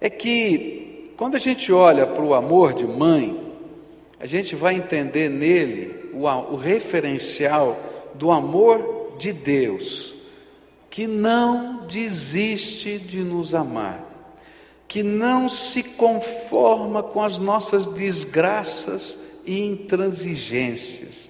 é 0.00 0.10
que 0.10 1.12
quando 1.16 1.36
a 1.36 1.38
gente 1.38 1.72
olha 1.72 2.04
para 2.04 2.22
o 2.22 2.34
amor 2.34 2.74
de 2.74 2.84
mãe, 2.84 3.43
a 4.18 4.26
gente 4.26 4.54
vai 4.54 4.74
entender 4.74 5.28
nele 5.28 6.10
o, 6.12 6.24
o 6.26 6.56
referencial 6.56 7.78
do 8.14 8.30
amor 8.30 9.16
de 9.18 9.32
Deus, 9.32 10.14
que 10.90 11.06
não 11.06 11.86
desiste 11.86 12.98
de 12.98 13.20
nos 13.20 13.54
amar 13.54 14.14
que 14.94 15.02
não 15.02 15.48
se 15.48 15.82
conforma 15.82 17.02
com 17.02 17.20
as 17.20 17.36
nossas 17.36 17.88
desgraças 17.88 19.18
e 19.44 19.58
intransigências, 19.60 21.28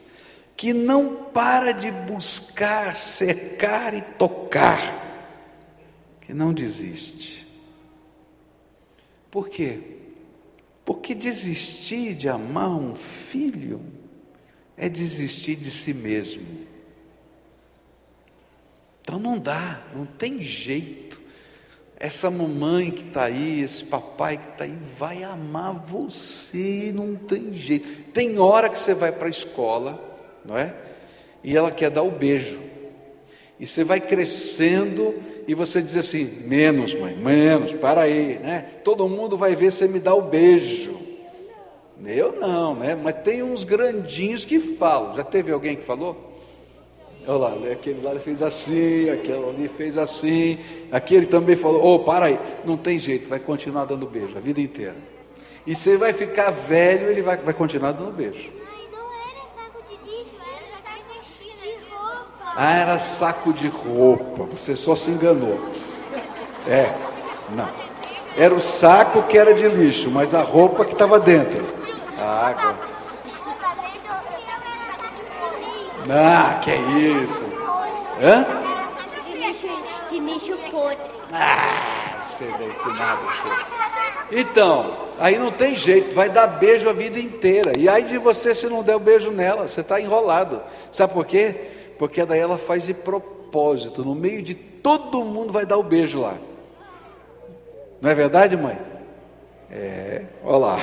que 0.55 0.75
não 0.75 1.17
para 1.33 1.73
de 1.73 1.91
buscar, 1.91 2.95
cercar 2.95 3.95
e 3.95 4.03
tocar, 4.03 5.41
que 6.21 6.35
não 6.35 6.53
desiste. 6.53 7.49
Por 9.31 9.49
quê? 9.49 9.94
Porque 10.85 11.15
desistir 11.15 12.15
de 12.15 12.29
amar 12.29 12.71
um 12.71 12.95
filho 12.95 13.81
é 14.77 14.89
desistir 14.89 15.57
de 15.57 15.71
si 15.71 15.95
mesmo. 15.95 16.45
Então 19.01 19.19
não 19.19 19.39
dá, 19.39 19.83
não 19.95 20.05
tem 20.05 20.43
jeito. 20.43 21.21
Essa 21.97 22.31
mamãe 22.31 22.91
que 22.91 23.07
está 23.07 23.25
aí, 23.25 23.63
esse 23.63 23.85
papai 23.85 24.37
que 24.37 24.51
está 24.51 24.65
aí, 24.65 24.77
vai 24.99 25.23
amar 25.23 25.75
você, 25.75 26.93
não 26.95 27.15
tem 27.15 27.55
jeito. 27.55 28.11
Tem 28.13 28.39
hora 28.39 28.69
que 28.69 28.79
você 28.79 28.93
vai 28.93 29.13
para 29.13 29.27
a 29.27 29.31
escola, 29.31 30.19
não 30.45 30.59
é? 30.59 30.75
E 31.43 31.57
ela 31.57 31.71
quer 31.71 31.91
dar 31.91 32.03
o 32.03 32.11
beijo. 32.11 32.61
E 33.59 33.67
você 33.67 33.85
vai 33.85 34.01
crescendo 34.01 35.15
e 35.47 35.55
você 35.55 35.83
diz 35.83 35.97
assim: 35.97 36.25
menos, 36.47 36.95
mãe, 36.95 37.17
menos, 37.17 37.73
para 37.73 38.03
aí, 38.03 38.39
né? 38.39 38.67
Todo 38.83 39.09
mundo 39.09 39.37
vai 39.37 39.55
ver 39.55 39.71
você 39.71 39.87
me 39.87 40.01
dar 40.01 40.15
o 40.15 40.23
beijo. 40.23 40.95
Eu 42.07 42.33
não, 42.33 42.75
né? 42.75 42.95
Mas 42.95 43.15
tem 43.23 43.43
uns 43.43 43.65
grandinhos 43.65 44.45
que 44.45 44.59
falam. 44.59 45.15
Já 45.15 45.25
teve 45.25 45.51
alguém 45.53 45.77
que 45.77 45.83
falou? 45.83 46.33
Olha 47.27 47.39
lá, 47.39 47.73
aquele 47.73 48.03
lá 48.03 48.15
fez 48.21 48.43
assim, 48.43 49.09
aquele 49.09 49.49
ali 49.49 49.69
fez 49.69 49.97
assim, 49.97 50.59
aquele 50.93 51.27
também 51.27 51.57
falou: 51.57 51.83
Ô, 51.83 51.95
oh, 51.95 51.99
para 52.01 52.27
aí, 52.27 52.39
não 52.65 52.77
tem 52.77 52.99
jeito, 52.99 53.29
vai 53.29 53.39
continuar 53.39 53.87
dando 53.87 54.07
beijo 54.07 54.37
a 54.37 54.41
vida 54.41 54.61
inteira. 54.61 54.97
E 55.67 55.75
você 55.75 55.97
vai 55.97 56.13
ficar 56.13 56.51
velho, 56.51 57.09
ele 57.09 57.23
vai, 57.23 57.39
vai 57.39 57.55
continuar 57.55 57.93
dando 57.93 58.13
beijo. 58.13 58.53
Ah, 62.57 62.79
era 62.79 62.99
saco 62.99 63.53
de 63.53 63.69
roupa. 63.69 64.45
Você 64.45 64.77
só 64.77 64.95
se 64.95 65.11
enganou. 65.11 65.59
É, 66.67 66.93
não. 67.51 67.69
Era 68.37 68.55
o 68.55 68.61
saco 68.61 69.23
que 69.25 69.37
era 69.37 69.55
de 69.55 69.69
lixo, 69.69 70.11
mas 70.11 70.35
a 70.35 70.43
roupa 70.43 70.85
que 70.85 70.93
estava 70.93 71.19
dentro. 71.19 71.65
Ah, 72.19 72.49
agora. 72.49 72.95
Ah, 76.11 76.61
que 76.63 76.71
é 76.71 76.77
isso? 76.77 77.43
Hã? 78.23 78.47
De 80.11 80.19
lixo 80.19 80.57
podre. 80.71 80.99
Ah, 81.33 82.21
você 82.23 82.45
vê 82.45 82.69
que 82.73 82.89
nada 82.99 83.21
você. 83.23 83.85
Então, 84.33 84.97
aí 85.19 85.39
não 85.39 85.51
tem 85.51 85.77
jeito, 85.77 86.15
vai 86.15 86.29
dar 86.29 86.47
beijo 86.47 86.89
a 86.89 86.93
vida 86.93 87.19
inteira. 87.19 87.73
E 87.77 87.89
aí 87.89 88.03
de 88.03 88.19
você 88.19 88.55
se 88.55 88.67
não 88.67 88.83
der 88.83 88.97
o 88.97 89.01
beijo 89.01 89.31
nela, 89.31 89.69
você 89.69 89.81
está 89.81 90.01
enrolado. 90.01 90.61
Sabe 90.93 91.13
por 91.13 91.25
quê? 91.27 91.71
Porque 91.99 92.25
daí 92.25 92.41
ela 92.41 92.59
faz 92.59 92.85
de 92.85 92.95
propósito, 92.95 94.05
no 94.05 94.15
meio 94.15 94.43
de 94.43 94.55
todo 94.55 95.25
mundo 95.25 95.53
vai 95.53 95.65
dar 95.65 95.79
o 95.79 95.83
beijo 95.83 96.21
lá. 96.21 96.37
Não 98.01 98.11
é 98.11 98.15
verdade, 98.15 98.57
mãe? 98.57 98.79
É, 99.71 100.23
olha 100.45 100.59
lá. 100.59 100.79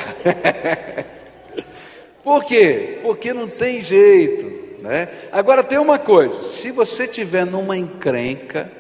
Por 2.24 2.44
quê? 2.44 3.00
Porque 3.02 3.34
não 3.34 3.48
tem 3.48 3.82
jeito, 3.82 4.82
né? 4.82 5.08
Agora 5.32 5.64
tem 5.64 5.78
uma 5.78 6.00
coisa, 6.00 6.44
se 6.44 6.72
você 6.72 7.08
tiver 7.08 7.46
numa 7.46 7.78
encrenca, 7.78 8.72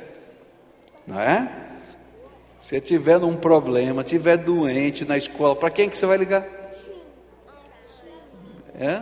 não 1.06 1.20
é? 1.20 1.50
Se 2.60 2.80
tiver 2.80 3.20
num 3.20 3.36
problema, 3.36 4.04
tiver 4.04 4.38
doente 4.38 5.04
na 5.04 5.18
escola, 5.18 5.56
para 5.56 5.70
quem 5.70 5.90
que 5.90 5.98
você 5.98 6.06
vai 6.06 6.18
ligar? 6.18 6.46
É? 8.80 9.02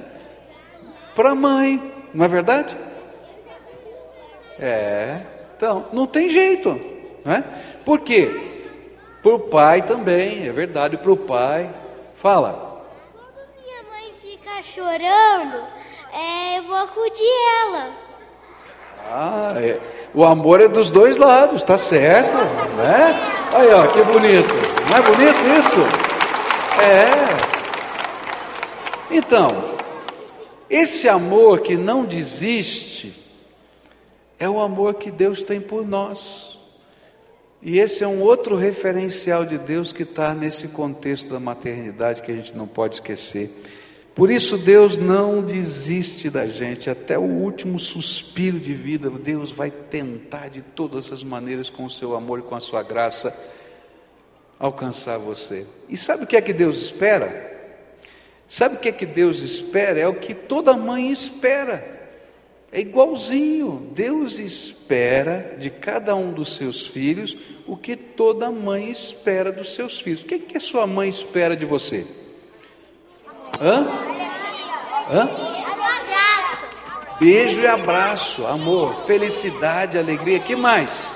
Para 1.15 1.31
a 1.31 1.35
mãe, 1.35 1.81
não 2.13 2.25
é 2.25 2.27
verdade? 2.27 2.75
É. 4.59 5.21
Então, 5.55 5.87
não 5.91 6.07
tem 6.07 6.29
jeito, 6.29 6.79
não 7.25 7.33
é? 7.33 7.43
Por 7.83 7.99
quê? 7.99 8.29
Para 9.21 9.33
o 9.33 9.39
pai 9.39 9.81
também, 9.81 10.47
é 10.47 10.51
verdade, 10.51 10.97
para 10.97 11.11
o 11.11 11.17
pai. 11.17 11.69
Fala 12.15 12.69
chorando, 14.79 15.63
é, 16.13 16.57
eu 16.59 16.63
vou 16.63 16.75
acudir 16.75 17.33
ela. 17.63 17.89
Ah, 19.11 19.53
é. 19.57 19.79
o 20.13 20.23
amor 20.23 20.61
é 20.61 20.67
dos 20.67 20.91
dois 20.91 21.17
lados, 21.17 21.63
tá 21.63 21.77
certo, 21.77 22.37
né? 22.77 23.19
Aí, 23.53 23.73
ó, 23.73 23.87
que 23.87 24.03
bonito. 24.03 24.53
Não 24.89 24.97
é 24.97 25.01
bonito 25.01 25.39
isso? 25.59 25.77
É. 26.85 27.09
Então, 29.11 29.49
esse 30.69 31.09
amor 31.09 31.61
que 31.61 31.75
não 31.75 32.05
desiste 32.05 33.18
é 34.39 34.49
o 34.49 34.61
amor 34.61 34.95
que 34.95 35.11
Deus 35.11 35.43
tem 35.43 35.59
por 35.59 35.85
nós. 35.85 36.57
E 37.61 37.77
esse 37.77 38.03
é 38.03 38.07
um 38.07 38.21
outro 38.21 38.55
referencial 38.55 39.45
de 39.45 39.57
Deus 39.57 39.91
que 39.91 40.03
está 40.03 40.33
nesse 40.33 40.69
contexto 40.69 41.27
da 41.27 41.39
maternidade 41.39 42.21
que 42.21 42.31
a 42.31 42.35
gente 42.35 42.55
não 42.55 42.65
pode 42.65 42.95
esquecer. 42.95 43.51
Por 44.15 44.31
isso 44.31 44.57
Deus 44.57 44.97
não 44.97 45.41
desiste 45.41 46.29
da 46.29 46.47
gente, 46.47 46.89
até 46.89 47.17
o 47.17 47.23
último 47.23 47.77
suspiro 47.77 48.59
de 48.59 48.73
vida, 48.73 49.09
Deus 49.09 49.51
vai 49.51 49.69
tentar 49.69 50.49
de 50.49 50.61
todas 50.61 51.11
as 51.11 51.23
maneiras, 51.23 51.69
com 51.69 51.85
o 51.85 51.89
seu 51.89 52.15
amor 52.15 52.39
e 52.39 52.41
com 52.41 52.55
a 52.55 52.59
sua 52.59 52.81
graça, 52.81 53.37
alcançar 54.57 55.17
você. 55.17 55.65
E 55.87 55.95
sabe 55.95 56.23
o 56.23 56.27
que 56.27 56.35
é 56.35 56.41
que 56.41 56.53
Deus 56.53 56.81
espera? 56.81 57.49
Sabe 58.47 58.75
o 58.75 58.79
que 58.79 58.89
é 58.89 58.91
que 58.91 59.05
Deus 59.05 59.39
espera? 59.39 59.99
É 59.99 60.07
o 60.07 60.15
que 60.15 60.33
toda 60.33 60.75
mãe 60.75 61.11
espera. 61.11 61.98
É 62.71 62.79
igualzinho. 62.79 63.89
Deus 63.93 64.37
espera 64.37 65.55
de 65.59 65.69
cada 65.69 66.15
um 66.15 66.31
dos 66.31 66.55
seus 66.55 66.85
filhos 66.85 67.35
o 67.67 67.75
que 67.75 67.95
toda 67.95 68.51
mãe 68.51 68.89
espera 68.89 69.51
dos 69.51 69.73
seus 69.73 69.99
filhos. 69.99 70.21
O 70.21 70.25
que, 70.25 70.39
que 70.39 70.57
a 70.57 70.61
sua 70.61 70.85
mãe 70.85 71.09
espera 71.09 71.55
de 71.55 71.65
você? 71.65 72.05
Hã? 73.59 73.87
Hã? 75.11 75.29
Beijo 77.19 77.59
e 77.59 77.67
abraço, 77.67 78.47
amor, 78.47 79.03
felicidade, 79.05 79.97
alegria. 79.97 80.39
Que 80.39 80.55
mais? 80.55 81.11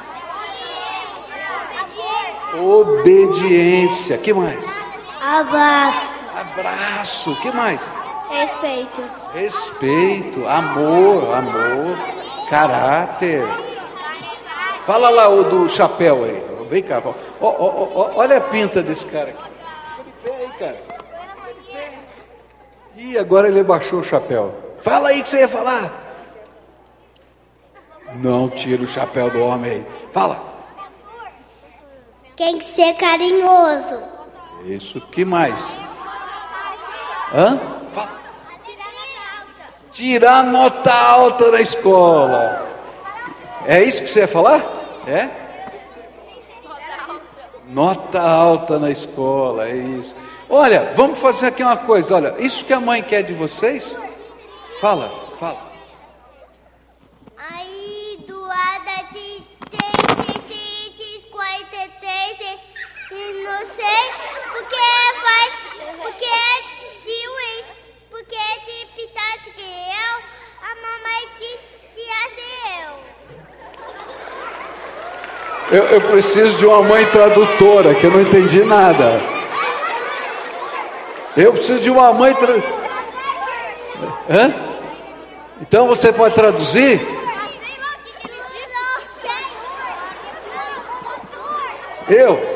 Obediência. 2.53 4.17
Que 4.17 4.33
mais? 4.33 4.59
Abraço. 5.21 6.19
Abraço. 6.35 7.35
Que 7.41 7.51
mais? 7.51 7.79
Respeito. 8.33 9.01
Respeito, 9.33 10.47
amor, 10.47 11.35
amor, 11.35 11.97
caráter. 12.49 13.43
Fala 14.87 15.09
lá 15.09 15.29
o 15.29 15.43
do 15.43 15.69
chapéu 15.69 16.23
aí. 16.23 16.43
Vem 16.69 16.81
cá. 16.81 17.01
olha 17.39 18.37
a 18.37 18.41
pinta 18.41 18.81
desse 18.81 19.05
cara 19.05 19.29
aqui. 19.29 19.49
Aí, 20.25 20.51
cara. 20.57 20.81
E 22.95 23.17
agora 23.17 23.47
ele 23.47 23.63
baixou 23.63 23.99
o 23.99 24.03
chapéu. 24.03 24.55
Fala 24.81 25.09
aí 25.09 25.21
que 25.21 25.29
você 25.29 25.41
ia 25.41 25.47
falar. 25.47 25.91
Não 28.15 28.49
tira 28.49 28.83
o 28.83 28.87
chapéu 28.87 29.29
do 29.29 29.43
homem 29.43 29.71
aí. 29.71 29.85
Fala. 30.11 30.41
Tem 32.35 32.57
que 32.57 32.65
ser 32.65 32.95
carinhoso. 32.95 34.01
Isso, 34.65 34.99
que 34.99 35.23
mais? 35.23 35.59
Hã? 37.33 37.59
Fala. 37.91 38.22
Tirar 39.93 40.43
nota 40.43 40.91
alta 40.91 41.51
na 41.51 41.61
escola. 41.61 42.67
É 43.65 43.81
isso 43.81 44.01
que 44.01 44.09
você 44.09 44.21
ia 44.21 44.27
falar? 44.27 44.61
É? 45.07 45.29
Nota 47.67 48.19
alta 48.19 48.77
na 48.77 48.91
escola, 48.91 49.69
é 49.69 49.75
isso. 49.75 50.15
Olha, 50.49 50.91
vamos 50.95 51.19
fazer 51.19 51.47
aqui 51.47 51.63
uma 51.63 51.77
coisa. 51.77 52.15
Olha, 52.15 52.35
isso 52.39 52.65
que 52.65 52.73
a 52.73 52.79
mãe 52.79 53.01
quer 53.01 53.23
de 53.23 53.33
vocês, 53.33 53.95
fala, 54.81 55.09
fala. 55.39 55.73
Não 63.13 63.59
sei 63.75 64.03
porque 64.51 64.75
faz, 65.21 65.53
porque 66.01 66.35
de 67.03 67.19
porque 68.09 68.43
de 68.65 68.77
pitar 68.95 69.37
que 69.39 69.61
eu, 69.61 70.13
a 70.61 70.71
mamãe 70.75 71.23
quis 71.37 71.59
ser 71.93 72.13
eu. 75.73 75.83
eu. 75.85 76.01
Preciso 76.01 76.57
de 76.57 76.65
uma 76.65 76.81
mãe 76.83 77.05
tradutora, 77.07 77.95
que 77.95 78.05
eu 78.05 78.11
não 78.11 78.21
entendi 78.21 78.63
nada. 78.63 79.19
Eu 81.35 81.53
preciso 81.53 81.79
de 81.79 81.89
uma 81.89 82.13
mãe. 82.13 82.33
Tra... 82.35 82.53
Hã? 84.29 84.53
Então 85.61 85.87
você 85.87 86.11
pode 86.11 86.35
traduzir? 86.35 87.01
Eu? 92.09 92.53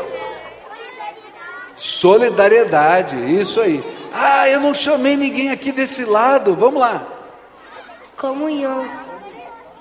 Solidariedade, 1.75 3.15
isso 3.39 3.61
aí. 3.61 3.83
Ah, 4.13 4.49
eu 4.49 4.59
não 4.59 4.73
chamei 4.73 5.15
ninguém 5.15 5.51
aqui 5.51 5.71
desse 5.71 6.03
lado. 6.03 6.55
Vamos 6.55 6.79
lá. 6.79 7.07
Comunhão. 8.17 8.87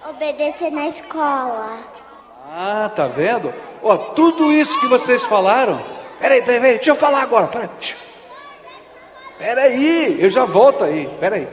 Obedecer 0.08 0.70
na 0.70 0.88
escola. 0.88 1.78
Ah, 2.48 2.90
tá 2.94 3.08
vendo? 3.08 3.52
Ó, 3.82 3.96
tudo 3.96 4.52
isso 4.52 4.78
que 4.80 4.86
vocês 4.86 5.24
falaram. 5.24 5.80
Peraí, 6.20 6.40
peraí, 6.42 6.60
peraí, 6.60 6.74
deixa 6.76 6.90
eu 6.90 6.96
falar 6.96 7.22
agora. 7.22 7.48
Peraí. 7.48 7.68
Peraí, 9.38 10.22
eu 10.22 10.30
já 10.30 10.44
volto 10.44 10.84
aí. 10.84 11.08
Peraí. 11.20 11.48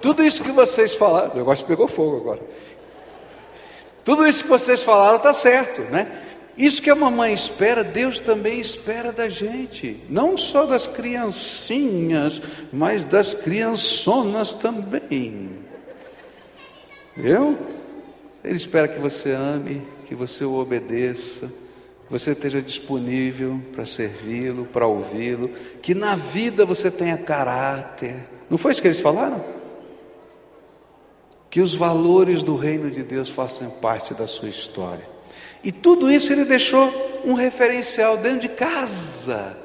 Tudo 0.00 0.22
isso 0.22 0.42
que 0.42 0.50
vocês 0.50 0.94
falaram. 0.94 1.32
O 1.32 1.36
negócio 1.36 1.64
pegou 1.66 1.88
fogo 1.88 2.16
agora. 2.18 2.40
Tudo 4.04 4.26
isso 4.26 4.42
que 4.42 4.48
vocês 4.48 4.82
falaram 4.82 5.16
está 5.16 5.32
certo, 5.32 5.82
né? 5.82 6.24
Isso 6.56 6.82
que 6.82 6.90
a 6.90 6.94
mamãe 6.96 7.32
espera, 7.32 7.84
Deus 7.84 8.18
também 8.18 8.58
espera 8.58 9.12
da 9.12 9.28
gente, 9.28 10.02
não 10.10 10.36
só 10.36 10.66
das 10.66 10.88
criancinhas, 10.88 12.42
mas 12.72 13.04
das 13.04 13.32
criançonas 13.32 14.52
também. 14.52 15.50
Viu? 17.16 17.56
Ele 18.42 18.56
espera 18.56 18.88
que 18.88 18.98
você 18.98 19.30
ame, 19.30 19.86
que 20.08 20.14
você 20.14 20.42
o 20.42 20.54
obedeça, 20.54 21.48
que 22.06 22.10
você 22.10 22.30
esteja 22.30 22.62
disponível 22.62 23.60
para 23.74 23.84
servi-lo, 23.84 24.64
para 24.64 24.86
ouvi-lo, 24.86 25.50
que 25.82 25.94
na 25.94 26.16
vida 26.16 26.64
você 26.64 26.90
tenha 26.90 27.18
caráter. 27.18 28.16
Não 28.48 28.56
foi 28.56 28.72
isso 28.72 28.80
que 28.80 28.88
eles 28.88 29.00
falaram? 29.00 29.44
Que 31.50 31.60
os 31.60 31.74
valores 31.74 32.42
do 32.42 32.56
reino 32.56 32.90
de 32.90 33.02
Deus 33.02 33.28
façam 33.28 33.68
parte 33.68 34.14
da 34.14 34.26
sua 34.26 34.48
história. 34.48 35.06
E 35.62 35.70
tudo 35.70 36.10
isso 36.10 36.32
ele 36.32 36.46
deixou 36.46 36.90
um 37.26 37.34
referencial 37.34 38.16
dentro 38.16 38.40
de 38.40 38.48
casa, 38.48 39.58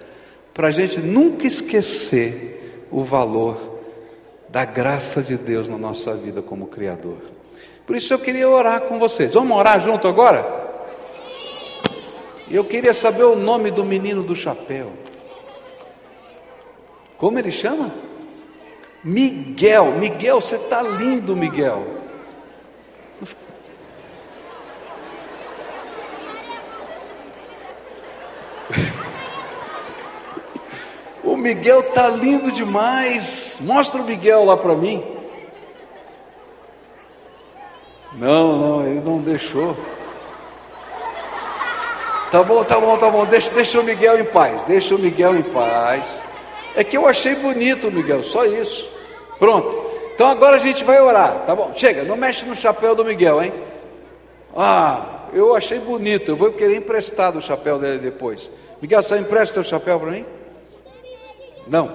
para 0.53 0.67
a 0.67 0.71
gente 0.71 0.99
nunca 0.99 1.47
esquecer 1.47 2.85
o 2.91 3.01
valor 3.01 3.79
da 4.49 4.65
graça 4.65 5.21
de 5.23 5.37
Deus 5.37 5.69
na 5.69 5.77
nossa 5.77 6.13
vida 6.13 6.41
como 6.41 6.67
Criador. 6.67 7.31
Por 7.85 7.95
isso 7.95 8.13
eu 8.13 8.19
queria 8.19 8.49
orar 8.49 8.81
com 8.81 8.97
vocês. 8.97 9.33
Vamos 9.33 9.57
orar 9.57 9.79
junto 9.79 10.07
agora? 10.07 10.63
Eu 12.49 12.63
queria 12.63 12.93
saber 12.93 13.23
o 13.23 13.35
nome 13.35 13.71
do 13.71 13.83
menino 13.83 14.23
do 14.23 14.35
chapéu. 14.35 14.91
Como 17.17 17.39
ele 17.39 17.51
chama? 17.51 17.93
Miguel. 19.03 19.93
Miguel, 19.93 20.39
você 20.39 20.55
está 20.55 20.81
lindo, 20.81 21.35
Miguel. 21.35 21.83
O 31.23 31.37
Miguel 31.37 31.83
tá 31.93 32.09
lindo 32.09 32.51
demais. 32.51 33.57
Mostra 33.61 34.01
o 34.01 34.05
Miguel 34.05 34.43
lá 34.43 34.57
para 34.57 34.75
mim. 34.75 35.12
Não, 38.15 38.57
não, 38.57 38.87
ele 38.87 39.01
não 39.01 39.19
deixou. 39.19 39.75
Tá 42.31 42.43
bom, 42.43 42.63
tá 42.63 42.79
bom, 42.79 42.97
tá 42.97 43.09
bom. 43.09 43.25
Deixa, 43.25 43.53
deixa 43.53 43.79
o 43.79 43.83
Miguel 43.83 44.19
em 44.19 44.25
paz. 44.25 44.61
Deixa 44.63 44.95
o 44.95 44.99
Miguel 44.99 45.35
em 45.35 45.43
paz. 45.43 46.21
É 46.75 46.83
que 46.83 46.97
eu 46.97 47.07
achei 47.07 47.35
bonito 47.35 47.91
Miguel, 47.91 48.23
só 48.23 48.45
isso. 48.45 48.89
Pronto. 49.37 49.83
Então 50.15 50.27
agora 50.27 50.55
a 50.55 50.59
gente 50.59 50.83
vai 50.83 51.01
orar, 51.01 51.43
tá 51.45 51.55
bom? 51.55 51.71
Chega, 51.75 52.03
não 52.03 52.15
mexe 52.15 52.45
no 52.45 52.55
chapéu 52.55 52.95
do 52.95 53.03
Miguel, 53.05 53.41
hein? 53.41 53.53
Ah, 54.55 55.25
eu 55.33 55.55
achei 55.55 55.79
bonito, 55.79 56.29
eu 56.29 56.35
vou 56.35 56.51
querer 56.51 56.77
emprestar 56.77 57.35
o 57.35 57.41
chapéu 57.41 57.79
dele 57.79 57.97
depois. 57.97 58.49
Miguel, 58.81 59.01
você 59.01 59.17
empresta 59.17 59.59
o 59.59 59.63
chapéu 59.63 59.99
para 59.99 60.11
mim? 60.11 60.25
Não. 61.67 61.91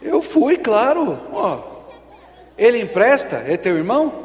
Eu 0.00 0.20
fui, 0.20 0.56
claro. 0.56 1.18
Ó, 1.32 1.60
ele 2.58 2.80
empresta? 2.80 3.44
É 3.46 3.56
teu 3.56 3.76
irmão? 3.76 4.21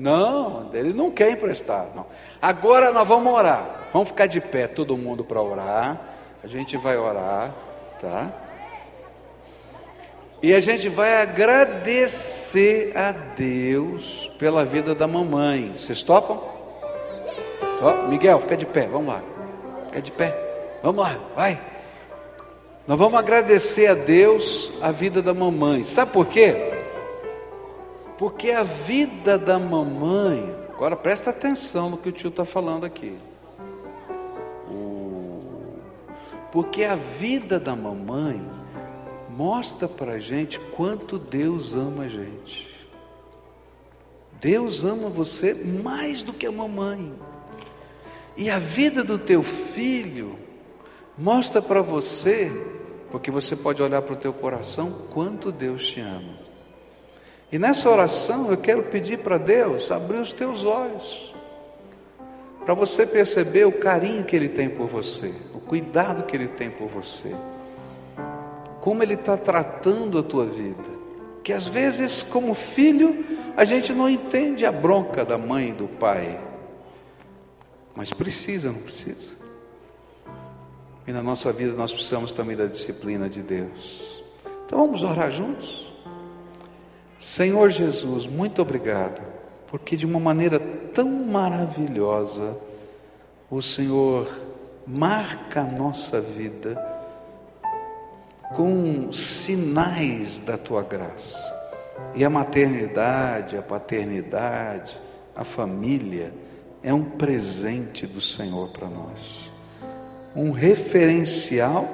Não, 0.00 0.70
ele 0.72 0.94
não 0.94 1.10
quer 1.10 1.30
emprestar. 1.30 1.88
Não. 1.94 2.06
Agora 2.40 2.90
nós 2.90 3.06
vamos 3.06 3.30
orar. 3.30 3.88
Vamos 3.92 4.08
ficar 4.08 4.26
de 4.26 4.40
pé, 4.40 4.66
todo 4.66 4.96
mundo 4.96 5.22
para 5.22 5.42
orar. 5.42 6.00
A 6.42 6.46
gente 6.46 6.74
vai 6.78 6.96
orar, 6.96 7.52
tá? 8.00 8.32
E 10.42 10.54
a 10.54 10.60
gente 10.60 10.88
vai 10.88 11.20
agradecer 11.20 12.96
a 12.96 13.12
Deus 13.12 14.26
pela 14.38 14.64
vida 14.64 14.94
da 14.94 15.06
mamãe. 15.06 15.74
Vocês 15.76 16.02
topam? 16.02 16.42
Ó, 17.82 18.08
Miguel, 18.08 18.40
fica 18.40 18.56
de 18.56 18.64
pé, 18.64 18.86
vamos 18.86 19.08
lá. 19.08 19.22
Fica 19.88 20.00
de 20.00 20.10
pé. 20.12 20.34
Vamos 20.82 21.04
lá, 21.04 21.18
vai. 21.36 21.60
Nós 22.86 22.98
vamos 22.98 23.18
agradecer 23.18 23.86
a 23.86 23.94
Deus 23.94 24.72
a 24.80 24.90
vida 24.90 25.20
da 25.20 25.34
mamãe. 25.34 25.84
Sabe 25.84 26.10
por 26.10 26.26
quê? 26.26 26.79
Porque 28.20 28.50
a 28.50 28.62
vida 28.62 29.38
da 29.38 29.58
mamãe, 29.58 30.54
agora 30.74 30.94
presta 30.94 31.30
atenção 31.30 31.88
no 31.88 31.96
que 31.96 32.10
o 32.10 32.12
tio 32.12 32.28
está 32.28 32.44
falando 32.44 32.84
aqui. 32.84 33.16
Porque 36.52 36.84
a 36.84 36.96
vida 36.96 37.58
da 37.58 37.74
mamãe 37.74 38.44
mostra 39.30 39.88
para 39.88 40.18
gente 40.18 40.60
quanto 40.76 41.18
Deus 41.18 41.72
ama 41.72 42.02
a 42.02 42.08
gente. 42.08 42.68
Deus 44.38 44.84
ama 44.84 45.08
você 45.08 45.54
mais 45.54 46.22
do 46.22 46.34
que 46.34 46.46
a 46.46 46.52
mamãe. 46.52 47.14
E 48.36 48.50
a 48.50 48.58
vida 48.58 49.02
do 49.02 49.18
teu 49.18 49.42
filho 49.42 50.38
mostra 51.16 51.62
para 51.62 51.80
você, 51.80 52.52
porque 53.10 53.30
você 53.30 53.56
pode 53.56 53.80
olhar 53.80 54.02
para 54.02 54.12
o 54.12 54.18
teu 54.18 54.34
coração, 54.34 54.92
quanto 55.10 55.50
Deus 55.50 55.86
te 55.86 56.00
ama. 56.00 56.49
E 57.52 57.58
nessa 57.58 57.90
oração 57.90 58.50
eu 58.50 58.56
quero 58.56 58.84
pedir 58.84 59.18
para 59.18 59.36
Deus 59.36 59.90
abrir 59.90 60.18
os 60.18 60.32
teus 60.32 60.64
olhos, 60.64 61.34
para 62.64 62.74
você 62.74 63.04
perceber 63.04 63.66
o 63.66 63.72
carinho 63.72 64.24
que 64.24 64.36
Ele 64.36 64.48
tem 64.48 64.70
por 64.70 64.86
você, 64.86 65.34
o 65.52 65.58
cuidado 65.58 66.24
que 66.24 66.36
Ele 66.36 66.46
tem 66.46 66.70
por 66.70 66.86
você, 66.86 67.34
como 68.80 69.02
Ele 69.02 69.14
está 69.14 69.36
tratando 69.36 70.18
a 70.18 70.22
tua 70.22 70.46
vida. 70.46 71.00
Que 71.42 71.52
às 71.52 71.66
vezes, 71.66 72.22
como 72.22 72.54
filho, 72.54 73.24
a 73.56 73.64
gente 73.64 73.92
não 73.92 74.08
entende 74.08 74.64
a 74.64 74.70
bronca 74.70 75.24
da 75.24 75.38
mãe 75.38 75.70
e 75.70 75.72
do 75.72 75.88
pai, 75.88 76.38
mas 77.96 78.12
precisa, 78.12 78.70
não 78.70 78.80
precisa? 78.80 79.32
E 81.06 81.12
na 81.12 81.22
nossa 81.22 81.50
vida 81.50 81.72
nós 81.72 81.92
precisamos 81.92 82.32
também 82.32 82.56
da 82.56 82.66
disciplina 82.66 83.28
de 83.28 83.42
Deus. 83.42 84.22
Então 84.66 84.78
vamos 84.78 85.02
orar 85.02 85.30
juntos? 85.30 85.89
Senhor 87.20 87.68
Jesus, 87.68 88.26
muito 88.26 88.62
obrigado, 88.62 89.20
porque 89.66 89.94
de 89.94 90.06
uma 90.06 90.18
maneira 90.18 90.58
tão 90.58 91.10
maravilhosa 91.10 92.56
o 93.50 93.60
Senhor 93.60 94.26
marca 94.86 95.60
a 95.60 95.64
nossa 95.64 96.18
vida 96.18 96.82
com 98.56 99.12
sinais 99.12 100.40
da 100.40 100.56
tua 100.56 100.82
graça. 100.82 101.38
E 102.14 102.24
a 102.24 102.30
maternidade, 102.30 103.54
a 103.54 103.62
paternidade, 103.62 104.98
a 105.36 105.44
família, 105.44 106.32
é 106.82 106.92
um 106.94 107.04
presente 107.04 108.06
do 108.06 108.22
Senhor 108.22 108.70
para 108.70 108.88
nós, 108.88 109.52
um 110.34 110.52
referencial 110.52 111.86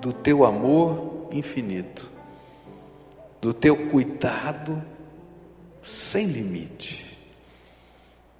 do 0.00 0.10
teu 0.10 0.42
amor 0.42 1.28
infinito, 1.30 2.11
do 3.42 3.52
teu 3.52 3.90
cuidado 3.90 4.82
sem 5.82 6.26
limite, 6.26 7.18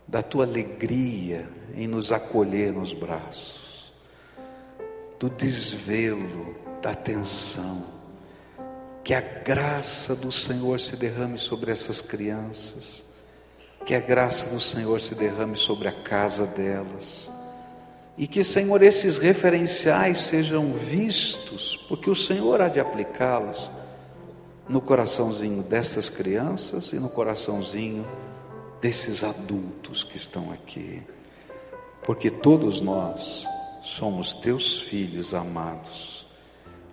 da 0.09 0.23
tua 0.23 0.45
alegria 0.45 1.47
em 1.75 1.87
nos 1.87 2.11
acolher 2.11 2.73
nos 2.73 2.95
braços, 2.95 3.93
do 5.19 5.29
desvelo, 5.29 6.57
da 6.81 6.93
atenção. 6.93 7.85
Que 9.05 9.13
a 9.13 9.21
graça 9.21 10.15
do 10.15 10.33
Senhor 10.33 10.81
se 10.81 10.97
derrame 10.97 11.37
sobre 11.37 11.71
essas 11.73 12.01
crianças 12.01 13.03
que 13.85 13.95
a 13.95 14.01
graça 14.01 14.47
do 14.47 14.61
Senhor 14.61 15.01
se 15.01 15.15
derrame 15.15 15.57
sobre 15.57 15.89
a 15.89 15.93
casa 15.93 16.47
delas. 16.47 17.31
E 18.17 18.27
que, 18.27 18.45
Senhor, 18.45 18.83
esses 18.83 19.19
referenciais 19.19 20.21
sejam 20.21 20.73
vistos, 20.73 21.77
porque 21.89 22.09
o 22.09 22.15
Senhor 22.15 22.61
há 22.61 22.69
de 22.69 22.79
aplicá-los 22.79 23.71
no 24.69 24.81
coraçãozinho 24.81 25.63
dessas 25.63 26.09
crianças 26.09 26.93
e 26.93 26.97
no 26.97 27.09
coraçãozinho 27.09 28.07
desses 28.81 29.23
adultos 29.23 30.05
que 30.05 30.17
estão 30.17 30.53
aqui. 30.53 31.03
Porque 32.05 32.31
todos 32.31 32.81
nós 32.81 33.47
somos 33.83 34.35
teus 34.35 34.81
filhos 34.81 35.35
amados 35.35 36.23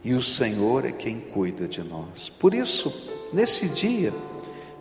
e 0.03 0.13
o 0.13 0.21
Senhor 0.21 0.85
é 0.85 0.91
quem 0.91 1.19
cuida 1.19 1.67
de 1.67 1.83
nós. 1.83 2.29
Por 2.29 2.53
isso, 2.53 2.93
nesse 3.33 3.67
dia, 3.67 4.13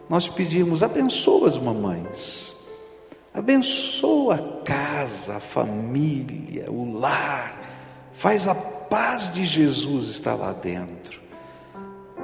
nós 0.08 0.28
pedimos: 0.28 0.82
abençoa 0.82 1.48
as 1.48 1.58
mamães, 1.58 2.54
abençoa 3.34 4.36
a 4.36 4.62
casa, 4.62 5.36
a 5.36 5.40
família, 5.40 6.70
o 6.70 6.98
lar, 6.98 7.58
faz 8.12 8.46
a 8.46 8.54
paz 8.54 9.30
de 9.32 9.44
Jesus 9.44 10.08
estar 10.08 10.34
lá 10.34 10.52
dentro. 10.52 11.27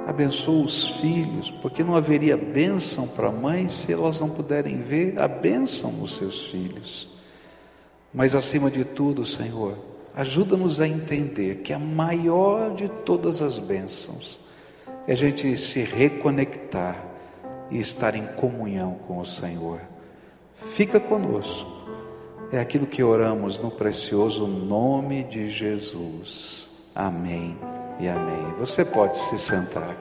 Abençoa 0.05 0.65
os 0.65 0.89
filhos, 0.99 1.49
porque 1.49 1.83
não 1.83 1.95
haveria 1.95 2.37
bênção 2.37 3.07
para 3.07 3.29
a 3.29 3.31
mãe 3.31 3.67
se 3.67 3.91
elas 3.91 4.19
não 4.19 4.29
puderem 4.29 4.81
ver 4.81 5.19
a 5.19 5.27
bênção 5.27 5.91
nos 5.91 6.15
seus 6.15 6.45
filhos. 6.45 7.09
Mas 8.13 8.35
acima 8.35 8.69
de 8.69 8.85
tudo, 8.85 9.25
Senhor, 9.25 9.77
ajuda-nos 10.15 10.79
a 10.79 10.87
entender 10.87 11.57
que 11.57 11.73
a 11.73 11.79
maior 11.79 12.75
de 12.75 12.87
todas 12.87 13.41
as 13.41 13.57
bênçãos 13.57 14.39
é 15.07 15.13
a 15.13 15.17
gente 15.17 15.57
se 15.57 15.81
reconectar 15.81 17.03
e 17.71 17.79
estar 17.79 18.15
em 18.15 18.27
comunhão 18.27 18.97
com 19.07 19.17
o 19.17 19.25
Senhor. 19.25 19.81
Fica 20.55 20.99
conosco. 20.99 21.71
É 22.51 22.59
aquilo 22.59 22.85
que 22.85 23.03
oramos 23.03 23.57
no 23.57 23.71
precioso 23.71 24.45
nome 24.45 25.23
de 25.23 25.49
Jesus. 25.49 26.69
Amém 26.93 27.57
e 27.99 28.07
amém. 28.07 28.53
Você 28.59 28.83
pode 28.83 29.17
se 29.17 29.37
sentar. 29.37 29.95